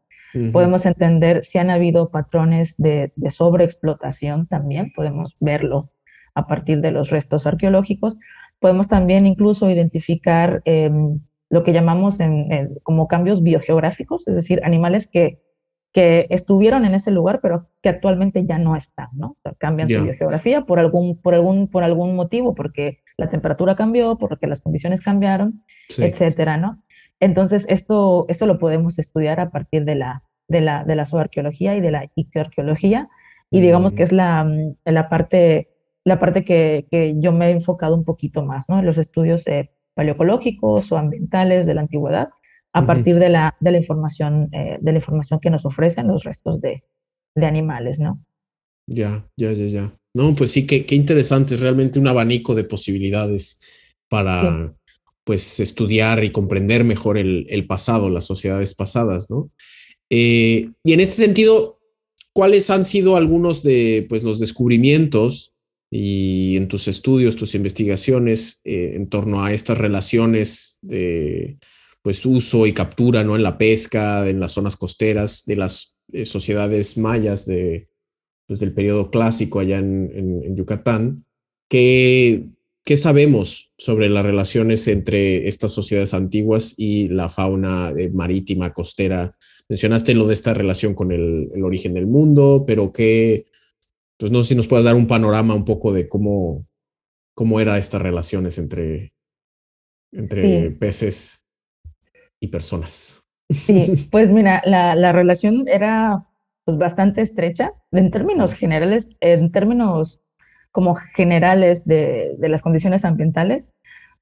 [0.51, 5.91] Podemos entender si han habido patrones de, sobreexplotación también, podemos verlo
[6.35, 8.15] a partir de los restos arqueológicos.
[8.59, 12.19] Podemos también incluso identificar em, lo que llamamos
[12.83, 15.39] como cambios biogeográficos, es decir, animales que,
[15.91, 19.37] que estuvieron en ese lugar, pero que actualmente ya no están, ¿no?
[19.57, 24.45] cambian su biogeografía por algún, por, algún, por algún motivo, porque la temperatura cambió, porque
[24.45, 25.63] las condiciones cambiaron,
[25.97, 26.83] etcétera, ¿no?
[27.19, 31.75] Entonces, esto, esto lo podemos estudiar a partir de la, de la, de la zooarqueología
[31.75, 33.09] y de la ictioarqueología,
[33.51, 35.69] y digamos que es la, mm, la parte,
[36.03, 38.79] la parte que, que, yo me he enfocado un poquito más, ¿no?
[38.79, 42.29] En los estudios eh, paleoecológicos o ambientales de la antigüedad,
[42.71, 46.23] a partir de la, de la, información, eh, de la información que nos ofrecen los
[46.23, 46.83] restos de,
[47.35, 48.23] de animales, ¿no?
[48.87, 49.91] Ya, ya, ya, ya.
[50.13, 54.73] No, pues sí, qué, qué interesante, es realmente un abanico de posibilidades para,
[55.23, 59.51] pues estudiar y comprender mejor el, pasado, las sociedades pasadas, ¿no?
[60.09, 61.79] Eh, y en este sentido,
[62.33, 65.53] ¿cuáles han sido algunos de pues, los descubrimientos
[65.91, 71.57] y en tus estudios, tus investigaciones eh, en torno a estas relaciones de
[72.01, 73.35] pues, uso y captura ¿no?
[73.35, 77.89] en la pesca, en las zonas costeras de las eh, sociedades mayas de,
[78.47, 81.23] pues, del periodo clásico allá en, en Yucatán?
[81.69, 82.49] que
[82.89, 89.37] ¿Qué sabemos sobre las relaciones entre estas sociedades antiguas y la fauna eh, marítima costera?
[89.69, 93.45] Mencionaste lo de esta relación con el, origen del mundo, pero que,
[94.17, 96.65] pues no sé si nos puedes dar un panorama un poco de cómo,
[97.35, 99.13] cómo eran estas relaciones entre,
[100.11, 101.45] entre peces
[102.39, 103.21] y personas.
[103.51, 106.25] Sí, pues mira, la, la relación era
[106.65, 110.21] pues bastante estrecha en términos generales, en términos
[110.71, 113.73] como generales de, de las condiciones ambientales,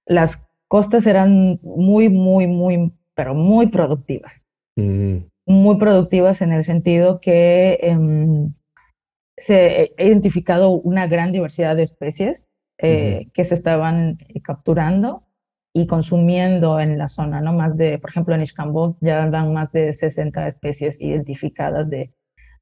[0.05, 4.43] las costas eran muy, muy, muy, pero muy productivas.
[4.75, 5.17] Mm.
[5.45, 8.53] Muy productivas en el sentido que em,
[9.37, 12.47] se ha identificado una gran diversidad de especies
[12.79, 15.23] eh, que se estaban capturando
[15.73, 17.53] y consumiendo en la zona, ¿no?
[17.53, 22.13] Más de, por ejemplo, en Ixcambó ya dan más de 60 especies identificadas de,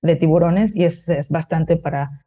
[0.02, 2.25] de tiburones y es, es, bastante para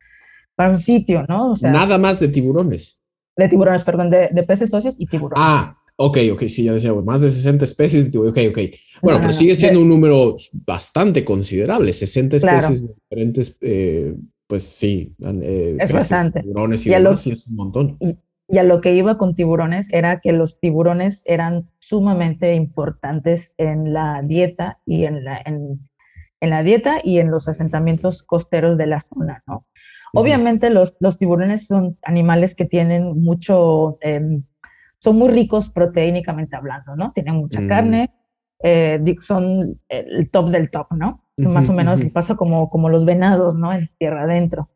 [0.59, 1.53] para un sitio, ¿no?
[1.53, 3.01] O sea, Nada más de tiburones.
[3.37, 5.41] De tiburones, perdón, de, de peces socios y tiburones.
[5.41, 8.75] Ah, ok, ok, sí, ya decía, más de 60 especies de tiburones, ok, ok.
[9.01, 10.35] Bueno, pero sigue siendo un número
[10.67, 14.17] bastante considerable, 60 especies diferentes, eh,
[14.49, 15.15] pues sí.
[15.25, 16.41] Eh, es bastante.
[16.41, 17.97] Tiburones y, demás, es un montón.
[18.01, 18.17] Y,
[18.49, 23.93] y a lo que iba con tiburones era que los tiburones eran sumamente importantes en
[23.93, 25.89] la dieta y en la, en,
[26.41, 29.68] en la dieta y en los asentamientos costeros de la zona, ¿no?
[30.13, 34.45] Obviamente los, los tiburones son animales que tienen mucho, em,
[34.99, 37.13] son muy ricos proteínicamente hablando, ¿no?
[37.13, 37.69] Tienen mucha mm.
[37.69, 38.11] carne,
[38.63, 41.25] eh, son el top del top, ¿no?
[41.37, 43.73] Más o menos pasa como, como los venados, ¿no?
[43.73, 44.67] En tierra adentro.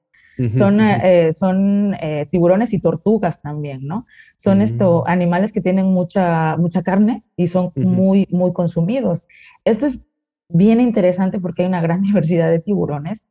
[0.53, 4.07] son, eh, son eh, tiburones y tortugas también, ¿no?
[4.37, 5.09] Son estos mm.
[5.09, 9.25] animales que tienen mucha, mucha carne y son muy, muy consumidos.
[9.65, 10.05] Esto es
[10.49, 13.27] bien interesante porque hay una gran diversidad de tiburones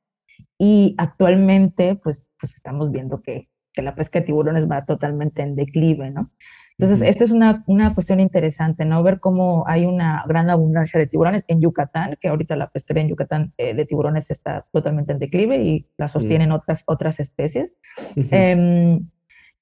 [0.63, 5.55] y actualmente, pues, pues estamos viendo que, que la pesca de tiburones va totalmente en
[5.55, 6.29] declive, ¿no?
[6.77, 9.01] Entonces, esta es una, una, cuestión interesante, ¿no?
[9.01, 13.09] Ver cómo hay una gran abundancia de tiburones en Yucatán, que ahorita la pesquería en
[13.09, 16.53] Yucatán eh, de tiburones está totalmente en declive y la sostienen mm.
[16.53, 17.79] otras, otras especies.
[18.29, 19.09] Em,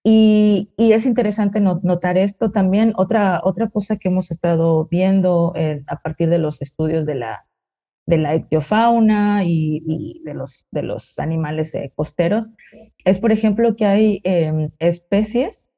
[0.03, 2.51] y, y, es interesante notar esto.
[2.51, 7.15] También otra, otra cosa que hemos estado viendo eh, a partir de los estudios de
[7.15, 7.45] la,
[8.09, 12.49] de la ictiofauna y, y de, los, de los animales eh, costeros
[13.05, 15.69] es, por ejemplo, que hay em, especies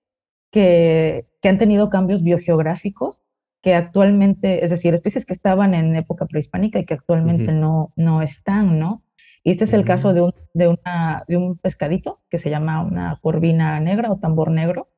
[0.50, 3.22] que, que han tenido cambios biogeográficos
[3.62, 8.22] que actualmente, es decir, especies que estaban en época prehispánica y que actualmente no, no
[8.22, 9.04] están, ¿no?
[9.44, 12.82] Y este es el caso de un, de, una, de un pescadito que se llama
[12.82, 14.90] una corvina negra o tambor negro,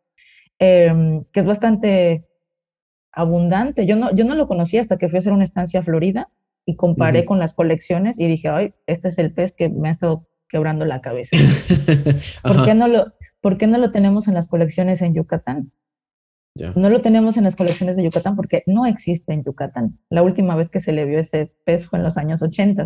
[0.60, 2.28] em, que es bastante
[3.12, 3.88] abundante.
[3.88, 6.28] Yo no, yo no lo conocía hasta que fui a hacer una estancia a Florida
[6.65, 9.91] y comparé con las colecciones y dije, ay, este es el pez que me ha
[9.91, 11.36] estado quebrando la cabeza.
[12.43, 15.71] ¿Por, qué no lo, ¿Por qué no lo tenemos en las colecciones en Yucatán?
[16.76, 19.97] No lo tenemos en las colecciones de Yucatán porque no existe en Yucatán.
[20.10, 22.86] La última vez que se le vio ese pez fue en los años 80.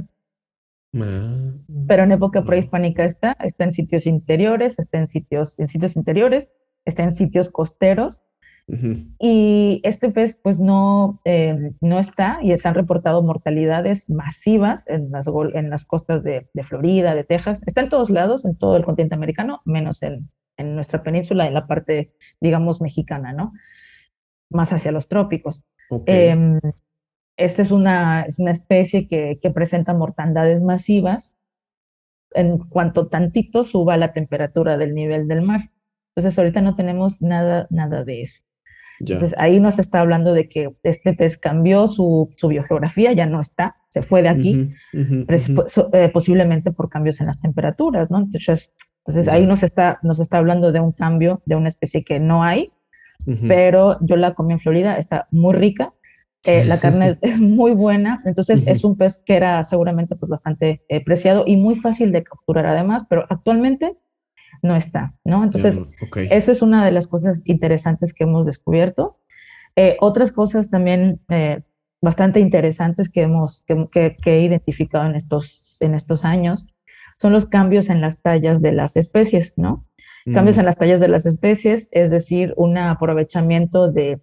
[0.96, 1.52] Ah.
[1.88, 6.50] Pero en época prehispánica está, está en sitios interiores, está en sitios, en sitios interiores,
[6.86, 8.22] está en sitios costeros.
[8.70, 15.10] Y este pez pues no, eh, no está y se han reportado mortalidades masivas en
[15.10, 17.64] las, en las costas de, de, Florida, de Texas.
[17.66, 21.54] Está en todos lados, en todo el continente americano, menos en, en nuestra península, en
[21.54, 23.54] la parte, digamos, mexicana, ¿no?
[24.50, 25.66] Más hacia los trópicos.
[26.06, 26.60] Em,
[27.38, 31.36] esta es una, es una especie que, que, presenta mortandades masivas
[32.32, 35.72] en cuanto tantito suba la temperatura del nivel del mar.
[36.16, 38.42] Entonces, ahorita no tenemos nada, nada de eso.
[39.00, 43.42] Entonces, ahí nos está hablando de que este pez cambió su, su biogeografía, ya no
[43.42, 48.20] está, se fue de aquí, eh, posiblemente por cambios en las temperaturas, ¿no?
[48.20, 48.74] Entonces,
[49.06, 52.44] entonces ahí nos está, nos está hablando de un cambio de una especie que no
[52.44, 52.72] hay,
[53.48, 55.94] pero yo la comí en Florida, está muy rica,
[56.44, 60.84] eh, la carne es, muy buena, entonces es un pez que era seguramente pues bastante
[60.88, 63.98] eh, preciado y muy fácil de capturar además, pero actualmente
[64.62, 65.44] no está, ¿no?
[65.44, 65.80] Entonces,
[66.30, 69.20] eso es una de las cosas interesantes que hemos descubierto.
[69.76, 71.22] Eh, otras cosas también
[72.02, 76.68] bastante interesantes que hemos, que, que, he identificado en estos, en estos años
[77.20, 79.86] son los cambios en las tallas de las especies, ¿no?
[80.34, 80.60] Cambios mm.
[80.60, 84.22] en las tallas de las especies, es decir, un aprovechamiento de,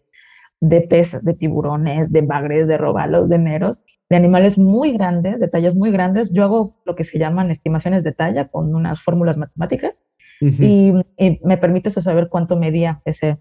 [0.61, 5.49] de pez, de tiburones, de bagres, de robalos, de meros, de animales muy grandes, de
[5.49, 6.33] tallas muy grandes.
[6.33, 10.05] Yo hago lo que se llaman estimaciones de talla con unas fórmulas matemáticas
[10.41, 10.93] y,
[11.43, 13.39] me permite saber cuánto medía ese,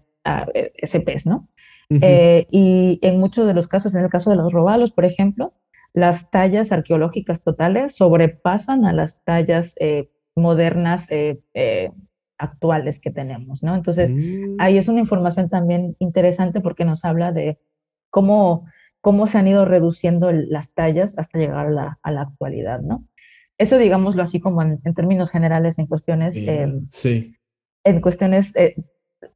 [0.74, 1.48] ese pez, ¿no?
[1.90, 5.54] Eh, y en muchos de los casos, en el caso de los robalos, por ejemplo,
[5.92, 11.40] las tallas arqueológicas totales sobrepasan a las tallas eh, modernas eh,
[12.38, 13.74] actuales que tenemos, ¿no?
[13.74, 14.56] Entonces, mm.
[14.58, 17.58] ahí es una información también interesante porque nos habla de
[18.10, 18.66] cómo,
[19.00, 23.04] cómo se han ido reduciendo las tallas hasta llegar a la, a la actualidad, ¿no?
[23.58, 26.34] Eso, digámoslo así como en, términos generales, en cuestiones,
[26.88, 27.36] sí.
[27.84, 28.52] en cuestiones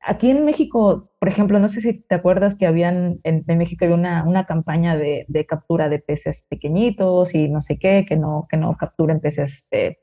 [0.00, 3.96] aquí en México, por ejemplo, no sé si te acuerdas que habían, en, México había
[3.96, 8.46] una, una campaña de, de, captura de peces pequeñitos y no sé qué, que no,
[8.50, 9.98] que no capturen peces, eh,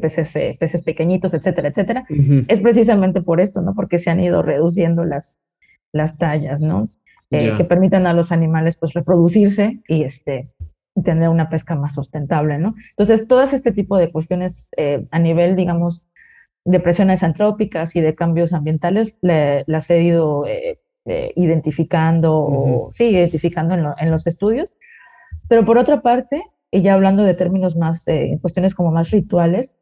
[0.00, 2.06] peces, eh, peces pequeñitos, etcétera, etcétera.
[2.48, 3.74] Es precisamente por esto, ¿no?
[3.74, 5.38] Porque se han ido reduciendo las,
[5.92, 6.90] las tallas, ¿no?
[7.30, 10.52] Eh, que permitan a los animales, pues, reproducirse y, este,
[11.02, 12.74] tener una pesca más sustentable, ¿no?
[12.90, 14.70] Entonces, todas este tipo de cuestiones
[15.10, 16.06] a nivel, digamos,
[16.66, 23.04] de presiones antrópicas y de cambios ambientales las he ido eh, eh, identificando, o, sí,
[23.04, 24.74] identificando en, los estudios.
[25.48, 29.74] Pero por otra parte, y ya hablando de términos más, eh, cuestiones como más rituales,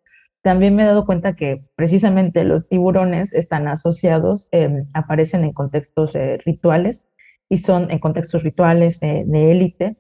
[0.43, 6.13] también me he dado cuenta que precisamente los tiburones están asociados, em, aparecen en contextos
[6.45, 7.07] rituales
[7.49, 9.97] y son en contextos rituales de élite,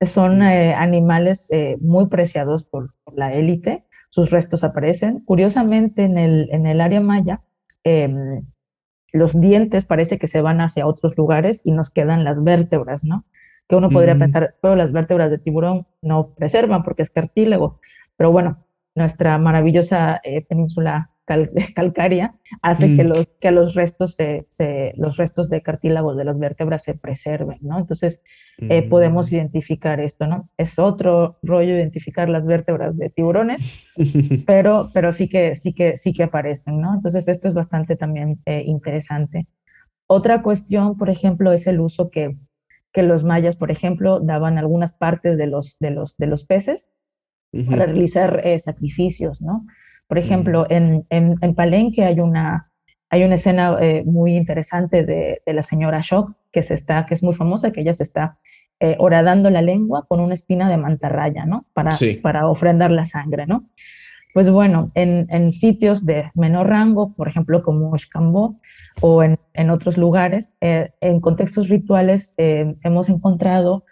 [0.00, 5.20] son animales muy preciados por la élite sus restos aparecen.
[5.20, 7.42] Curiosamente, en el, en el área maya,
[7.84, 8.44] em,
[9.12, 13.24] los dientes parece que se van hacia otros lugares y nos quedan las vértebras, ¿no?
[13.68, 17.80] Que uno podría pensar, pero las vértebras de tiburón no preservan porque es cartílago.
[18.16, 21.10] Pero bueno, nuestra maravillosa eh, península
[21.74, 23.08] calcárea hace que, mm.
[23.08, 24.46] los, que los, restos se,
[24.96, 27.78] los restos de cartílago de las vértebras se preserven, ¿no?
[27.78, 28.22] Entonces
[28.60, 29.34] eh, podemos mm.
[29.36, 30.48] identificar esto, ¿no?
[30.56, 33.88] Es otro rollo identificar las vértebras de tiburones,
[34.46, 36.94] pero, pero sí, que, sí, que, sí que aparecen, ¿no?
[36.94, 39.46] Entonces esto es bastante también eh, interesante.
[40.08, 42.36] Otra cuestión, por ejemplo, es el uso que,
[42.92, 46.88] que los mayas, por ejemplo, daban algunas partes de los, de los, de los peces
[47.70, 49.66] para realizar eh, sacrificios, ¿no?
[50.06, 52.70] Por ejemplo, en, en, Palenque hay una,
[53.10, 57.14] hay una escena eh, muy interesante de, de, la señora Shock, que, se está, que
[57.14, 58.38] es muy famosa, que ella se está
[58.80, 61.66] eh, horadando la lengua con una espina de mantarraya, ¿no?
[61.72, 61.90] Para,
[62.22, 63.68] para ofrendar la sangre, ¿no?
[64.34, 68.60] Pues bueno, en, en, sitios de menor rango, por ejemplo, como Xcambó
[69.00, 73.82] o en, en otros lugares, eh, en contextos rituales hemos encontrado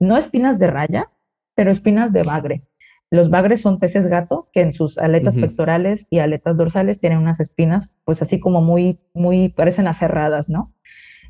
[0.00, 1.10] no espinas de raya,
[1.54, 2.64] pero espinas de bagre.
[3.12, 7.40] Los bagres son peces gato que en sus aletas pectorales y aletas dorsales tienen unas
[7.40, 10.74] espinas, pues así como muy, muy, parecen aserradas, ¿no?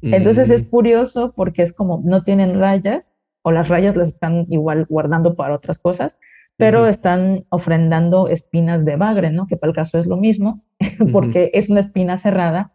[0.03, 0.69] Entonces es mm.
[0.69, 3.12] curioso porque es como no tienen rayas
[3.43, 6.19] o las rayas las están igual guardando para otras cosas,
[6.57, 9.47] pero están ofrendando espinas de bagre, ¿no?
[9.47, 10.61] Que para el caso es lo mismo,
[11.12, 12.73] porque es una espina cerrada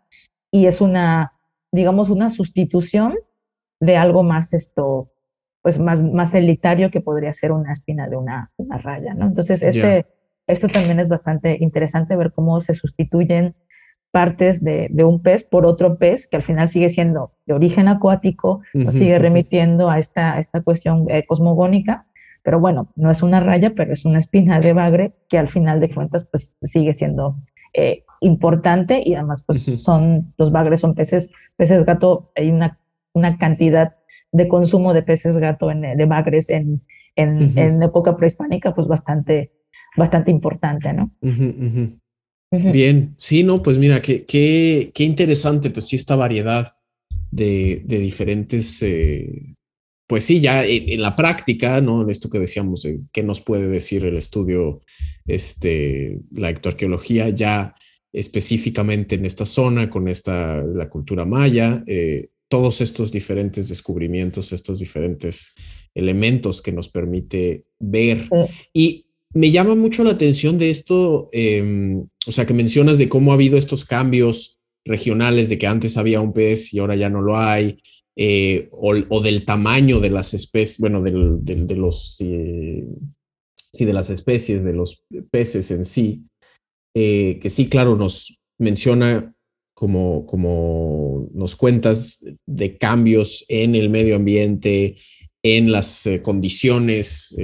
[0.52, 1.34] y es una,
[1.72, 3.16] digamos, una sustitución
[3.80, 5.12] de algo más esto,
[5.62, 9.28] pues más, más elitario que podría ser una espina de una, una raya, ¿no?
[9.28, 10.08] Entonces, este,
[10.48, 13.56] esto también es bastante interesante ver cómo se sustituyen
[14.12, 17.88] partes de, de, un pez por otro pez que al final sigue siendo de origen
[17.88, 22.06] acuático, sigue remitiendo a esta, esta cuestión eh, cosmogónica,
[22.44, 25.80] pero bueno, no es una raya, pero es una espina de bagre que al final
[25.80, 27.36] de cuentas pues sigue siendo
[27.74, 32.80] eh, importante y además pues son, los bagres son peces, peces gato, hay una,
[33.14, 33.96] una cantidad
[34.32, 36.82] de consumo de peces gato, en, de bagres en,
[37.16, 39.52] en, en época prehispánica, pues bastante,
[39.96, 41.12] bastante importante, ¿no?
[42.50, 46.68] Bien, sí, no, pues mira, qué, qué, qué interesante, pues sí, esta variedad
[47.30, 49.56] de, de diferentes, eh,
[50.08, 52.04] pues sí, ya en, la práctica, ¿no?
[52.04, 54.82] En esto que decíamos, qué nos puede decir el estudio,
[55.26, 57.76] este, la ectoarqueología, ya
[58.14, 64.80] específicamente en esta zona, con esta, la cultura maya, eh, todos estos diferentes descubrimientos, estos
[64.80, 65.54] diferentes
[65.94, 68.30] elementos que nos permite ver.
[68.74, 73.32] Y me llama mucho la atención de esto, em, o sea, que mencionas de cómo
[73.32, 77.22] ha habido estos cambios regionales, de que antes había un pez y ahora ya no
[77.22, 77.80] lo hay,
[78.16, 82.84] eh, o, del tamaño de las especies, bueno, del, de los, eh,
[83.74, 86.24] sí, de las especies, de los peces en sí,
[86.96, 89.36] eh, que sí, claro, nos menciona
[89.76, 94.96] como, como nos cuentas de cambios en el medio ambiente,
[95.44, 97.36] en las condiciones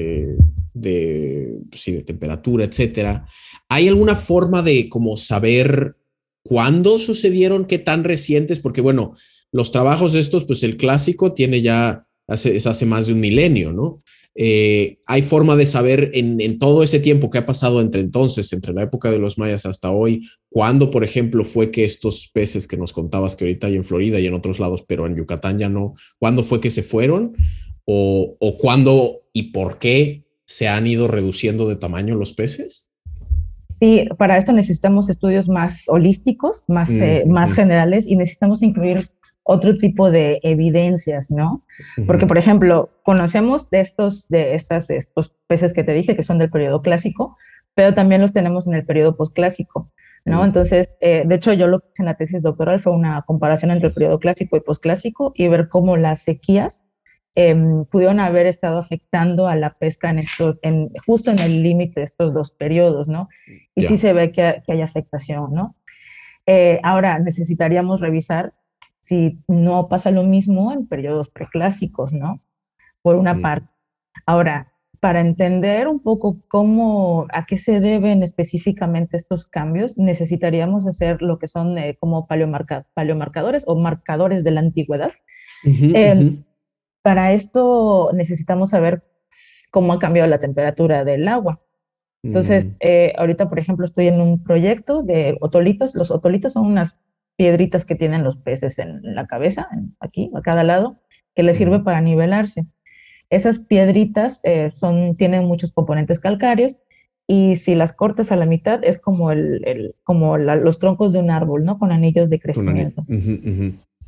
[0.73, 3.27] de, pues de temperatura, etcétera.
[3.69, 5.95] ¿Hay alguna forma de como saber
[6.43, 8.59] cuándo sucedieron, qué tan recientes?
[8.59, 9.13] Porque bueno,
[9.51, 13.71] los trabajos estos, pues el clásico tiene ya, hace, es hace más de un milenio,
[13.71, 13.99] ¿no?
[14.35, 18.73] Eh, hay forma de saber en, todo ese tiempo que ha pasado entre entonces, entre
[18.73, 22.77] la época de los mayas hasta hoy, cuándo, por ejemplo, fue que estos peces que
[22.77, 25.69] nos contabas que ahorita hay en Florida y en otros lados, pero en Yucatán ya
[25.69, 27.35] no, cuándo fue que se fueron
[27.85, 32.89] o, o cuándo y por qué se han ido reduciendo de tamaño los peces?
[33.79, 39.01] Sí, para esto necesitamos estudios más holísticos, más, mm, eh, más generales y necesitamos incluir
[39.43, 41.65] otro tipo de evidencias, ¿no?
[42.07, 46.37] Porque, por ejemplo, conocemos de estos, de estas, estos peces que te dije que son
[46.37, 47.35] del periodo clásico,
[47.75, 49.91] pero también los tenemos en el periodo posclásico,
[50.23, 50.45] ¿no?
[50.45, 53.71] Entonces, eh, de hecho, yo lo que hice en la tesis doctoral fue una comparación
[53.71, 56.83] entre el periodo clásico y posclásico y ver cómo las sequías
[57.35, 61.99] em, pudieron haber estado afectando a la pesca en estos, en, justo en el límite
[61.99, 63.29] de estos dos periodos, ¿no?
[63.75, 65.75] Y sí se ve que, que hay afectación, ¿no?
[66.45, 68.53] Eh, ahora necesitaríamos revisar
[68.99, 72.41] si no pasa lo mismo en periodos preclásicos, ¿no?
[73.01, 73.67] Por una parte.
[74.25, 81.21] Ahora, para entender un poco cómo, a qué se deben específicamente estos cambios, necesitaríamos hacer
[81.21, 85.11] lo que son eh, como paleomarcadores o marcadores de la antigüedad.
[85.65, 86.43] Em,
[87.03, 89.03] para esto necesitamos saber
[89.71, 91.61] cómo ha cambiado la temperatura del agua.
[92.23, 92.69] Entonces, mm.
[92.79, 95.93] eh, ahorita, por ejemplo, estoy en un proyecto de otolitos.
[95.93, 96.97] Los otolitos son unas
[97.35, 99.67] piedritas que tienen los peces en la cabeza,
[99.99, 101.01] aquí, a cada lado,
[101.35, 102.65] que les sirve para nivelarse.
[103.29, 106.77] Esas piedritas eh, son, tienen muchos componentes calcáreos
[107.27, 111.31] y si las cortas a la mitad es como, el, como los troncos de un
[111.31, 111.79] árbol, ¿no?
[111.79, 113.03] Con anillos de crecimiento.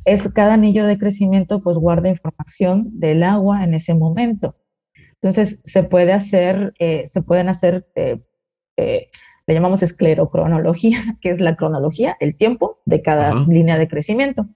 [0.06, 4.56] Es, cada anillo de crecimiento pues guarda información del agua en ese momento.
[5.20, 9.08] Entonces se puede hacer, eh, se pueden hacer eh,
[9.46, 14.48] le llamamos esclerocronología, que es la cronología, el tiempo de cada línea de crecimiento.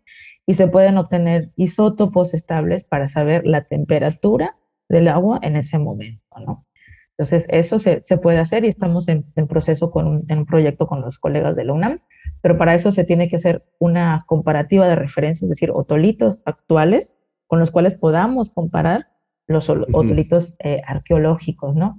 [0.47, 4.57] Y se pueden obtener isótopos estables para saber la temperatura
[4.89, 6.67] del agua en ese momento, ¿no?
[7.11, 10.87] Entonces, eso se, se puede hacer y estamos en, proceso con un, en un proyecto
[10.87, 12.01] con los colegas de la UNAM,
[12.43, 17.17] pero para eso se tiene que hacer una comparativa de referencias, es decir, otolitos actuales
[17.47, 19.09] con los cuales podamos comparar
[19.47, 21.99] los otolitos eh, arqueológicos, ¿no?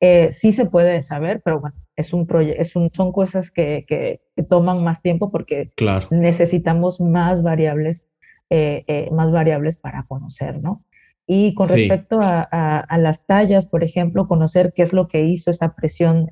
[0.00, 2.26] Eh, sí se puede saber, pero bueno, es un
[2.56, 5.66] es un, son cosas que, que, toman más tiempo porque
[6.10, 8.08] necesitamos más variables,
[8.48, 10.84] eh, eh, más variables para conocer, ¿no?
[11.26, 15.50] Y con respecto a, a, las tallas, por ejemplo, conocer qué es lo que hizo
[15.50, 16.30] esa presión,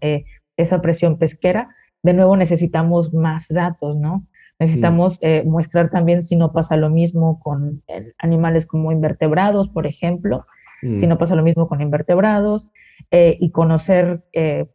[0.57, 4.27] esa presión pesquera, de nuevo necesitamos más datos, ¿no?
[4.59, 5.49] Necesitamos mm.
[5.49, 7.83] mostrar también si no pasa lo mismo con
[8.19, 10.47] animales como invertebrados, por ejemplo,
[10.81, 11.09] si mm.
[11.09, 12.71] no pasa lo mismo con invertebrados,
[13.11, 14.67] eh, y conocer, eh,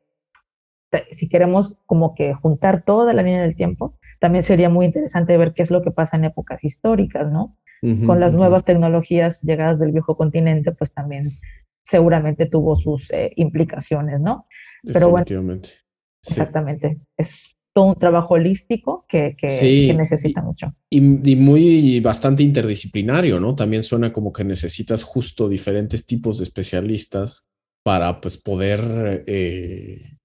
[1.11, 5.53] si queremos como que juntar toda la línea del tiempo, también sería muy interesante ver
[5.53, 7.57] qué es lo que pasa en épocas históricas, ¿no?
[8.05, 11.24] Con las nuevas tecnologías llegadas del viejo continente, pues también
[11.82, 14.45] seguramente tuvo sus eh, implicaciones, ¿no?
[14.84, 15.26] Pero bueno,
[16.26, 16.99] exactamente.
[17.17, 20.76] Es todo un trabajo holístico que, que, necesita mucho.
[20.89, 23.55] Y, muy bastante interdisciplinario, ¿no?
[23.55, 27.47] También suena como que necesitas justo diferentes tipos de especialistas
[27.84, 30.17] para pues poder eh,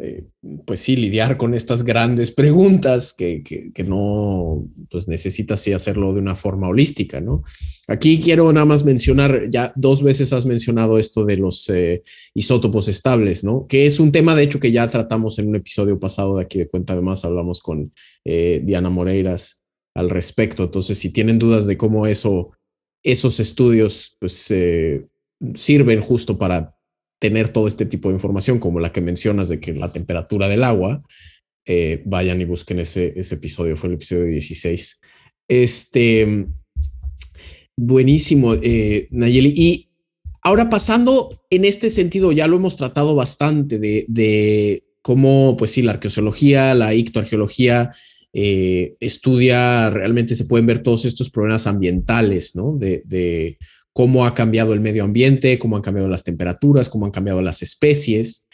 [0.00, 0.24] eh,
[0.64, 6.34] pues sí, lidiar con estas grandes preguntas que, que, no, pues necesitas hacerlo de una
[6.34, 7.42] forma holística, ¿no?
[7.88, 12.88] Aquí quiero nada más mencionar, ya dos veces has mencionado esto de los eh, isótopos
[12.88, 13.66] estables, ¿no?
[13.66, 16.58] Que es un tema, de hecho, que ya tratamos en un episodio pasado de aquí
[16.58, 17.92] de Cuenta de Más, hablamos con
[18.24, 19.62] eh, Diana Moreiras
[19.94, 20.64] al respecto.
[20.64, 22.52] Entonces, si tienen dudas de cómo eso,
[23.02, 24.54] esos estudios, pues
[25.54, 26.74] sirven justo para
[27.22, 30.64] tener todo este tipo de información, como la que mencionas de que la temperatura del
[30.64, 31.04] agua,
[31.64, 35.00] eh, vayan y busquen ese, ese episodio, fue el episodio 16.
[35.46, 36.48] Este,
[37.76, 39.52] buenísimo, eh, Nayeli.
[39.56, 39.88] Y
[40.42, 45.82] ahora pasando en este sentido, ya lo hemos tratado bastante de, de cómo, pues sí,
[45.82, 47.92] la arqueología, la ictoarqueología,
[48.32, 52.76] eh, estudia, realmente se pueden ver todos estos problemas ambientales, ¿no?
[52.76, 53.58] De,
[53.92, 57.62] cómo ha cambiado el medio ambiente, cómo han cambiado las temperaturas, cómo han cambiado las
[57.62, 58.46] especies,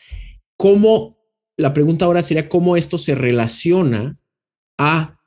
[0.56, 1.18] cómo,
[1.56, 4.18] la pregunta ahora sería cómo esto se relaciona
[4.78, 5.20] a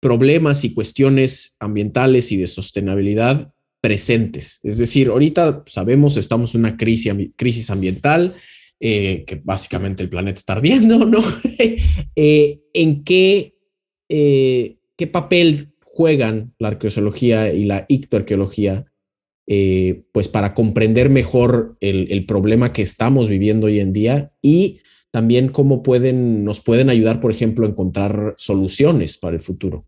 [0.00, 4.60] problemas y cuestiones ambientales y de sostenibilidad presentes.
[4.62, 8.34] Es decir, ahorita sabemos, estamos en una crisis, crisis ambiental,
[8.78, 11.22] eh, que básicamente el planeta está ardiendo, ¿no?
[12.14, 13.54] Eh, ¿En qué,
[14.08, 18.84] eh, qué papel juegan la arqueología y la ictoarqueología
[19.46, 24.80] eh, pues para comprender mejor el, problema que estamos viviendo hoy en día y
[25.12, 29.86] también cómo pueden, nos pueden ayudar, por ejemplo, a encontrar soluciones para el futuro.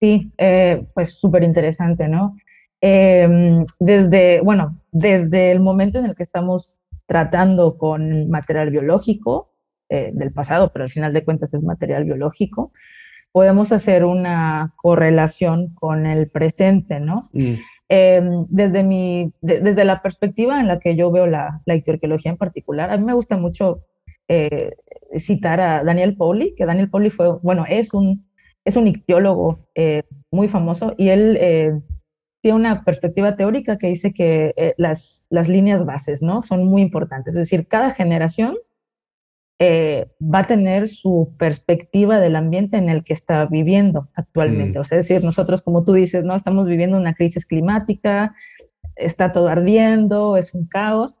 [0.00, 2.36] Sí, eh, pues súper interesante, ¿no?
[2.80, 9.52] Em, desde, bueno, desde el momento en el que estamos tratando con material biológico
[9.88, 12.72] eh, del pasado, pero al final de cuentas es material biológico,
[13.30, 17.28] podemos hacer una correlación con el presente, ¿no?
[17.32, 17.54] Mm.
[17.94, 22.38] Em, desde, mi, desde la perspectiva en la que yo veo la, la ictiología en
[22.38, 23.82] particular, a mí me gusta mucho
[24.28, 24.70] eh,
[25.18, 28.26] citar a Daniel Pauli, que Daniel Pauli fue, bueno, es un,
[28.64, 31.78] es un ictiólogo eh, muy famoso y él eh,
[32.40, 36.42] tiene una perspectiva teórica que dice que las, las líneas bases, ¿no?
[36.42, 38.56] Son muy importantes, es decir, cada generación
[39.64, 44.76] eh, va a tener su perspectiva del ambiente en el que está viviendo actualmente.
[44.76, 44.80] Mm.
[44.80, 48.34] O sea, es decir, nosotros, como tú dices, no estamos viviendo una crisis climática,
[48.96, 51.16] está todo ardiendo, es un caos,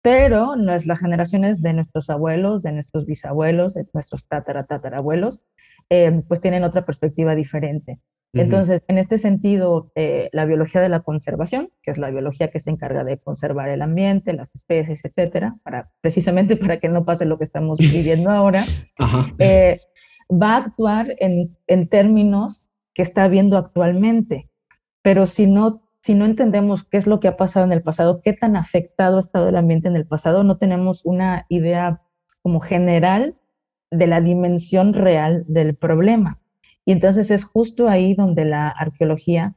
[0.00, 5.42] pero las generaciones de nuestros abuelos, de nuestros bisabuelos, de nuestros tatara, tatarabuelos,
[5.90, 7.98] eh, pues tienen otra perspectiva diferente.
[8.34, 12.60] Entonces, en este sentido, eh, la biología de la conservación, que es la biología que
[12.60, 17.26] se encarga de conservar el ambiente, las especies, etcétera, para, precisamente para que no pase
[17.26, 18.64] lo que estamos viviendo ahora,
[19.38, 19.78] eh,
[20.30, 24.48] va a actuar en, en, términos que está viendo actualmente.
[25.02, 28.22] Pero si no, si no entendemos qué es lo que ha pasado en el pasado,
[28.22, 31.98] qué tan afectado ha estado el ambiente en el pasado, no tenemos una idea
[32.40, 33.34] como general
[33.90, 36.41] de la dimensión real del problema.
[36.84, 39.54] Y entonces es justo ahí donde la arqueología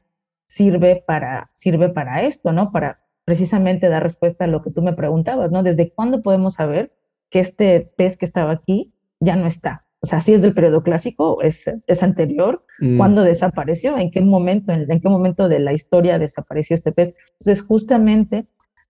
[0.47, 2.71] sirve para, sirve para esto, ¿no?
[2.71, 5.63] Para precisamente dar respuesta a lo que tú me preguntabas, ¿no?
[5.63, 6.93] ¿Desde cuándo podemos saber
[7.29, 9.85] que este pez que estaba aquí ya no está?
[10.01, 12.97] O sea, si es del periodo clásico, es, es anterior, mm.
[12.97, 13.97] ¿cuándo desapareció?
[13.97, 17.15] ¿En qué momento, en, qué momento de la historia desapareció este pez?
[17.39, 18.45] Entonces, justamente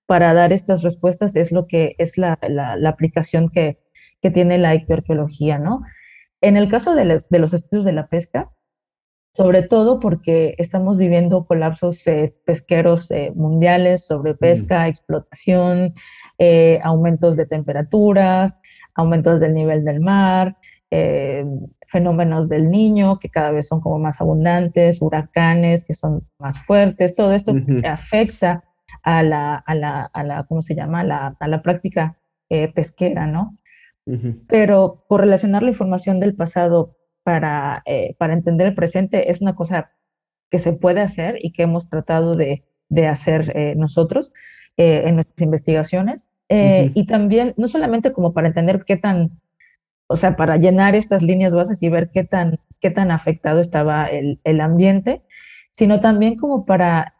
[0.07, 3.79] para dar estas respuestas es lo que es la, la, la aplicación que,
[4.21, 5.83] que tiene la arqueología, ¿no?
[6.45, 8.51] En el caso de, los estudios de la pesca,
[9.33, 15.95] sobre todo porque estamos viviendo colapsos eh, pesqueros eh, mundiales sobre pesca, explotación,
[16.37, 18.59] eh, aumentos de temperaturas,
[18.93, 20.55] aumentos del nivel del mar,
[21.87, 27.15] fenómenos del niño que cada vez son como más abundantes, huracanes que son más fuertes,
[27.15, 28.63] todo esto afecta
[29.01, 31.01] a la, a la, a la ¿cómo se llama?
[31.01, 32.17] A la, a la práctica
[32.47, 33.57] pesquera, ¿no?
[34.47, 39.91] Pero correlacionar la información del pasado para, eh, para entender el presente es una cosa
[40.51, 44.31] que se puede hacer y que hemos tratado de, de hacer eh, nosotros
[44.77, 46.29] en nuestras investigaciones.
[46.49, 49.41] Y también, no solamente como para entender qué tan,
[50.07, 54.05] o sea, para llenar estas líneas bases y ver qué tan, qué tan afectado estaba
[54.05, 55.23] el, el ambiente,
[55.71, 57.15] sino también como para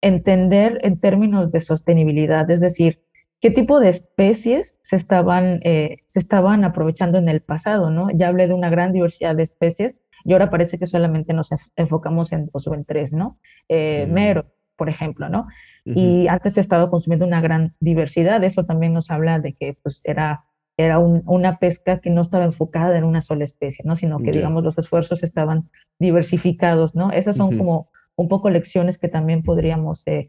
[0.00, 3.02] entender en términos de sostenibilidad, es decir,
[3.40, 8.08] qué tipo de especies se estaban, eh, se estaban aprovechando en el pasado, ¿no?
[8.10, 12.32] Ya hablé de una gran diversidad de especies y ahora parece que solamente nos enfocamos
[12.32, 13.38] en dos o en tres, ¿no?
[13.68, 15.46] Eh, Mero, por ejemplo, ¿no?
[15.84, 20.02] Y antes se estaba consumiendo una gran diversidad, eso también nos habla de que pues
[20.04, 20.44] era,
[20.76, 23.96] era una pesca que no estaba enfocada en una sola especie, ¿no?
[23.96, 27.10] Sino que, digamos, los esfuerzos estaban diversificados, ¿no?
[27.10, 30.28] Esas son como un poco lecciones que también podríamos eh,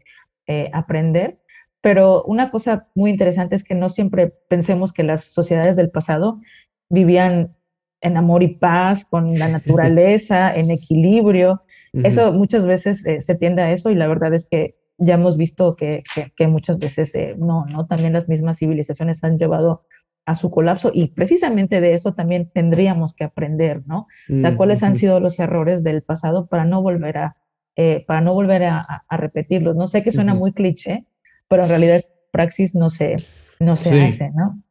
[0.72, 1.40] aprender.
[1.82, 6.40] Pero una cosa muy interesante es que no siempre pensemos que las sociedades del pasado
[6.88, 7.54] vivían
[8.02, 11.62] en amor y paz, con la naturaleza, en equilibrio.
[11.92, 15.36] Eso muchas veces eh, se tiende a eso y la verdad es que ya hemos
[15.36, 16.02] visto que,
[16.36, 19.82] que, muchas veces eh, no, no, también las mismas civilizaciones han llevado
[20.26, 24.06] a su colapso y precisamente de eso también tendríamos que aprender, ¿no?
[24.32, 27.36] O sea, cuáles han sido los errores del pasado para no volver a,
[27.76, 29.74] eh, para no volver a, a, repetirlos.
[29.74, 31.06] No sé que suena muy cliché,
[31.50, 33.16] pero en realidad praxis no se,
[33.58, 34.62] no se hace, ¿no?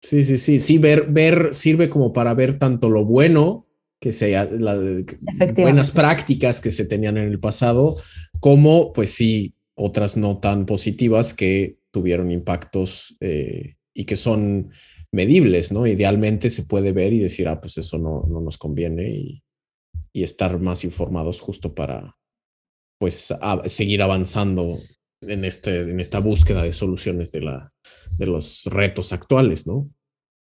[0.00, 3.68] Sí, sí, sí, sí, ver, ver sirve como para ver tanto lo bueno
[4.00, 4.80] que sea las
[5.54, 7.96] buenas prácticas que se tenían en el pasado,
[8.40, 14.72] como pues sí, otras no tan positivas que tuvieron impactos eh, y que son
[15.12, 15.86] medibles, ¿no?
[15.86, 19.44] Idealmente se puede ver y decir, ah, pues eso no, no nos conviene y,
[20.12, 22.16] y, estar más informados justo para,
[22.98, 23.32] pues,
[23.66, 24.78] seguir avanzando
[25.22, 27.72] en, este, en esta búsqueda de soluciones de, la,
[28.18, 29.88] de los retos actuales, ¿no?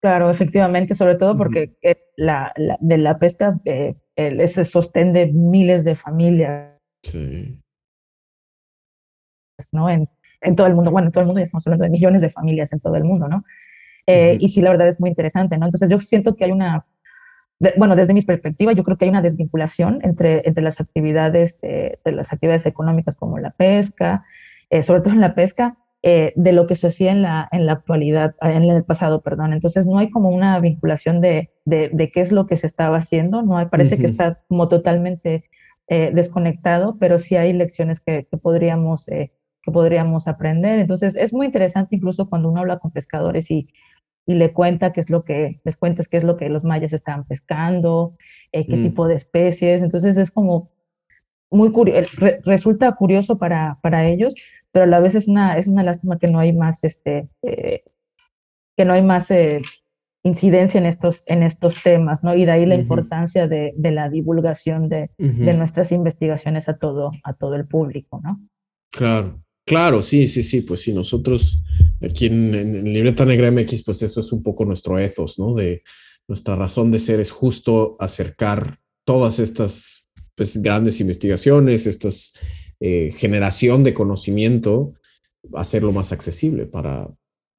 [0.01, 3.95] Claro, efectivamente, sobre todo porque eh, la, de la pesca eh,
[4.47, 6.77] se sostén de miles de familias.
[7.03, 7.59] Sí.
[9.73, 9.89] ¿no?
[9.89, 10.07] En,
[10.39, 12.29] en, todo el mundo, bueno, en todo el mundo ya estamos hablando de millones de
[12.29, 13.43] familias en todo el mundo, ¿no?
[14.07, 15.65] Eh, y sí, la verdad es muy interesante, ¿no?
[15.65, 16.85] Entonces yo siento que hay una,
[17.77, 21.99] bueno, desde mi perspectiva, yo creo que hay una desvinculación entre, entre las actividades, de
[22.05, 24.25] las actividades económicas como la pesca,
[24.69, 27.65] eh, sobre todo en la pesca, eh, de lo que se hacía en la, en
[27.65, 29.51] la actualidad, ah, en el pasado, perdón.
[29.51, 33.41] Entonces no hay como una vinculación de, de, qué es lo que se estaba haciendo,
[33.41, 35.43] no hay, parece que está como totalmente
[35.87, 40.79] eh, desconectado, pero sí hay lecciones que, que podríamos, que podríamos aprender.
[40.79, 43.67] Entonces es muy interesante incluso cuando uno habla con pescadores y,
[44.25, 46.93] y le cuenta qué es lo que, les cuentas qué es lo que los mayas
[46.93, 48.15] estaban pescando,
[48.51, 48.83] qué mm.
[48.83, 49.81] tipo de especies.
[49.81, 50.69] Entonces es como
[51.51, 52.11] muy curioso,
[52.45, 54.35] resulta curioso para, para ellos,
[54.71, 57.83] pero a la vez es una, es una lástima que no hay más, este, eh,
[58.77, 59.61] que no hay más eh,
[60.23, 62.35] incidencia en estos, en estos temas, ¿no?
[62.35, 67.11] Y de ahí la importancia de, de, la divulgación de, de, nuestras investigaciones a todo,
[67.23, 68.39] a todo el público, ¿no?
[68.91, 71.63] Claro, claro, sí, sí, sí, pues sí, nosotros
[72.01, 75.53] aquí en, en, Libreta Negra MX, pues eso es un poco nuestro ethos, ¿no?
[75.53, 75.83] De
[76.27, 82.33] nuestra razón de ser es justo acercar todas estas pues, grandes investigaciones, estas
[82.79, 84.93] eh, generación de conocimiento,
[85.53, 87.09] hacerlo más accesible para,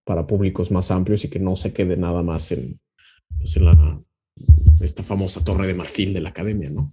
[0.05, 2.81] para públicos más amplios y que no se quede nada más en,
[3.39, 3.59] pues
[4.81, 6.93] esta famosa torre de marfil de la academia, ¿no?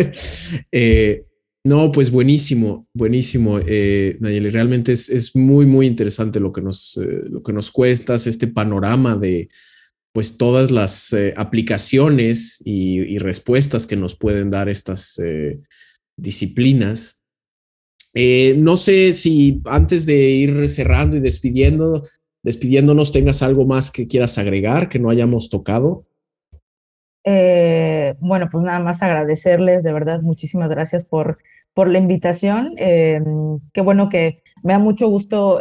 [0.72, 1.24] eh,
[1.64, 4.50] no, pues buenísimo, buenísimo, eh, Nayeli.
[4.50, 8.46] Realmente es, es, muy, muy interesante lo que nos, eh, lo que nos cuestas, este
[8.46, 9.48] panorama de
[10.12, 15.20] pues todas las eh, aplicaciones y, respuestas que nos pueden dar estas
[16.16, 17.17] disciplinas.
[18.14, 22.02] Eh, no sé si antes de ir cerrando y despidiendo,
[22.42, 26.06] despidiéndonos, tengas algo más que quieras agregar que no hayamos tocado.
[27.24, 31.38] Eh, bueno, pues nada más agradecerles, de verdad, muchísimas gracias por,
[31.74, 32.74] por la invitación.
[32.78, 33.20] Eh,
[33.72, 35.60] qué bueno que me da mucho gusto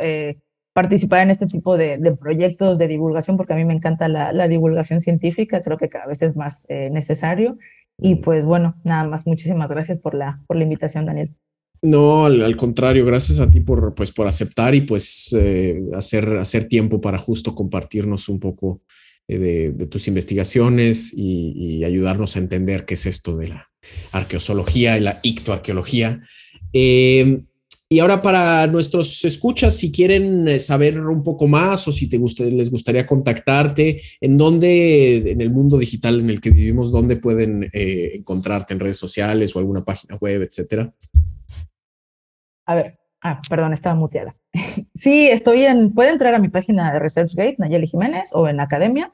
[0.73, 4.47] participar en este tipo de, proyectos de divulgación, porque a mí me encanta la, la
[4.47, 7.57] divulgación científica, creo que cada vez es más necesario.
[7.99, 11.35] Y pues bueno, nada más, muchísimas gracias por la, por la invitación, Daniel.
[11.81, 16.65] No, al, contrario, gracias a ti por, pues, por aceptar y pues eh, hacer, hacer
[16.65, 18.81] tiempo para justo compartirnos un poco
[19.27, 23.69] eh, de, tus investigaciones y, ayudarnos a entender qué es esto de la
[24.11, 26.19] arqueología y la ictoarqueología.
[26.73, 27.41] Eh,
[27.89, 32.69] y ahora para nuestros escuchas, si quieren saber un poco más o si te les
[32.69, 38.73] gustaría contactarte, ¿en dónde, en el mundo digital en el que vivimos, dónde pueden encontrarte
[38.73, 40.93] en redes sociales o alguna página web, etcétera?
[42.67, 44.35] A ver, Ah, perdón, estaba muteada.
[44.95, 49.11] sí, estoy en, puede entrar a mi página de ResearchGate, Nayeli Jiménez, o en Academia,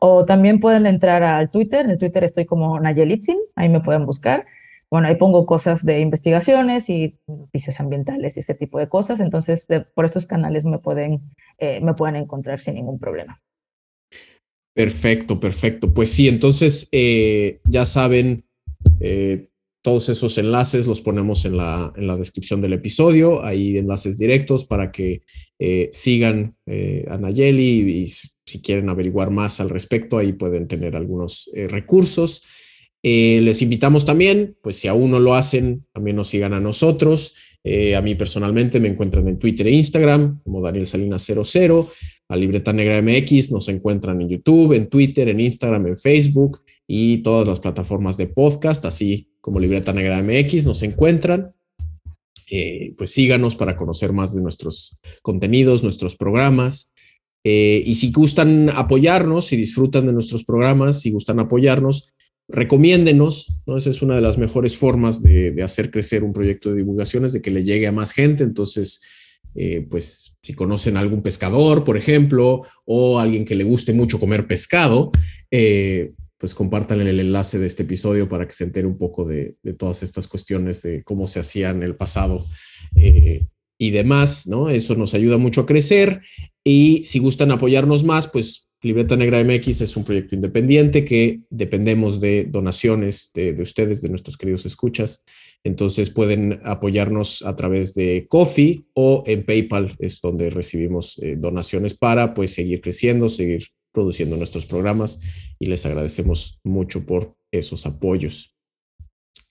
[0.00, 4.06] o también pueden entrar al Twitter, en el Twitter estoy como Nayelitzin, ahí me pueden
[4.06, 4.46] buscar.
[4.90, 9.66] Bueno, ahí pongo cosas de investigaciones y noticias ambientales y este tipo de cosas, entonces
[9.94, 11.20] por estos canales me pueden,
[11.58, 13.42] eh, me pueden encontrar sin ningún problema.
[14.74, 15.92] Perfecto, perfecto.
[15.92, 18.44] Pues sí, entonces eh, ya saben,
[19.00, 19.48] eh,
[19.82, 24.64] todos esos enlaces los ponemos en la, en la, descripción del episodio, hay enlaces directos
[24.64, 25.22] para que
[25.58, 26.56] eh, sigan
[27.08, 32.42] a Nayeli y, si quieren averiguar más al respecto, ahí pueden tener algunos recursos.
[33.02, 37.34] les invitamos también, pues si aún no lo hacen, también nos sigan a nosotros.
[37.94, 41.90] a mí personalmente me encuentran en Twitter e Instagram como Daniel Salinas 00
[42.28, 43.52] a Libreta Negra MX.
[43.52, 48.28] Nos encuentran en YouTube, en Twitter, en Instagram, en Facebook y todas las plataformas de
[48.28, 51.54] podcast, así como Libreta Negra MX, nos encuentran.
[52.50, 56.92] Eh, pues síganos para conocer más de nuestros contenidos, nuestros programas.
[57.44, 62.14] Eh, y si gustan apoyarnos, si disfrutan de nuestros programas, si gustan apoyarnos,
[62.46, 63.78] recomiéndenos, ¿no?
[63.78, 67.40] Esa es una de las mejores formas de, hacer crecer un proyecto de divulgaciones, de
[67.40, 68.44] que le llegue a más gente.
[68.44, 69.00] Entonces,
[69.54, 74.20] eh, pues si conocen a algún pescador, por ejemplo, o alguien que le guste mucho
[74.20, 75.10] comer pescado,
[75.50, 79.56] eh, pues compartan el enlace de este episodio para que se entere un poco de,
[79.76, 82.46] todas estas cuestiones de cómo se hacían en el pasado
[82.94, 84.70] eh, y demás, ¿no?
[84.70, 86.22] Eso nos ayuda mucho a crecer
[86.64, 92.20] y si gustan apoyarnos más, pues Libreta Negra MX es un proyecto independiente que dependemos
[92.20, 95.24] de donaciones de, ustedes, de nuestros queridos escuchas.
[95.64, 101.94] Entonces pueden apoyarnos a través de Coffee o en PayPal es donde recibimos eh, donaciones
[101.94, 105.20] para pues seguir creciendo, seguir produciendo nuestros programas
[105.58, 108.54] y les agradecemos mucho por esos apoyos.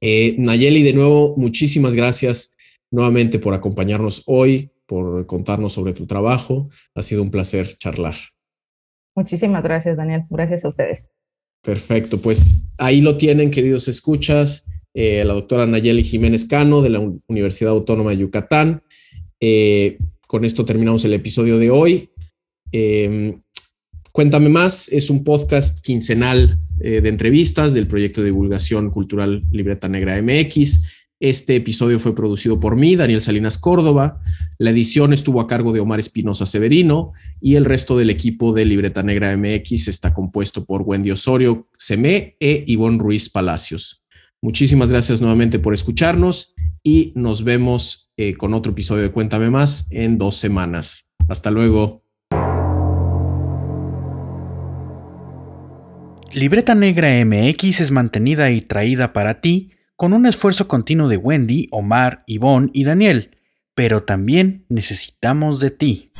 [0.02, 2.56] Eh, Nayeli, de nuevo, muchísimas gracias
[2.92, 6.70] nuevamente por acompañarnos hoy, por contarnos sobre tu trabajo.
[6.96, 8.16] Ha sido un placer charlar.
[9.16, 10.24] Muchísimas gracias, Daniel.
[10.30, 11.10] Gracias a ustedes.
[11.64, 17.00] Perfecto, pues ahí lo tienen, queridos escuchas, eh, la doctora Nayeli Jiménez Cano de la
[17.28, 18.84] Universidad Autónoma de Yucatán.
[19.40, 22.12] Eh, con esto terminamos el episodio de hoy.
[24.18, 29.90] Cuéntame más, es un podcast quincenal eh, de entrevistas del proyecto de divulgación cultural Libreta
[29.90, 30.80] Negra MX.
[31.20, 34.20] Este episodio fue producido por mí, Daniel Salinas Córdoba.
[34.58, 38.66] La edición estuvo a cargo de Omar Espinosa Severino y el resto del equipo de
[38.66, 44.04] Libreta Negra MX está compuesto por Wendy Osorio Semé e Ivonne Ruiz Palacios.
[44.42, 49.92] Muchísimas gracias nuevamente por escucharnos y nos vemos eh, con otro episodio de Cuéntame Más
[49.92, 51.12] en dos semanas.
[51.28, 52.07] Hasta luego.
[56.38, 61.68] Libreta Negra MX es mantenida y traída para ti con un esfuerzo continuo de Wendy,
[61.72, 63.32] Omar, Yvonne y Daniel,
[63.74, 66.12] pero también necesitamos de ti.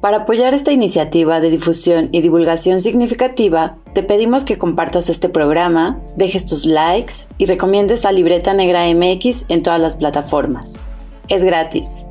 [0.00, 5.96] Para apoyar esta iniciativa de difusión y divulgación significativa, te pedimos que compartas este programa,
[6.16, 10.82] dejes tus likes y recomiendes a Libreta Negra MX en todas las plataformas.
[11.28, 12.04] Es gratis.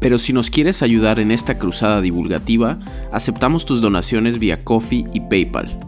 [0.00, 2.78] Pero si nos quieres ayudar en esta cruzada divulgativa,
[3.12, 5.78] aceptamos tus donaciones vía Coffee y PayPal.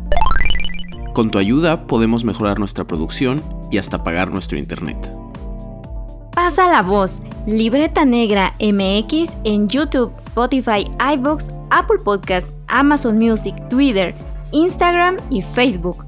[1.14, 4.96] Con tu ayuda podemos mejorar nuestra producción y hasta pagar nuestro internet.
[6.32, 14.14] Pasa la voz, Libreta Negra MX en YouTube, Spotify, iBox, Apple Podcasts, Amazon Music, Twitter,
[14.52, 16.04] Instagram y Facebook.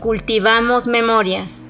[0.00, 1.60] Cultivamos memorias.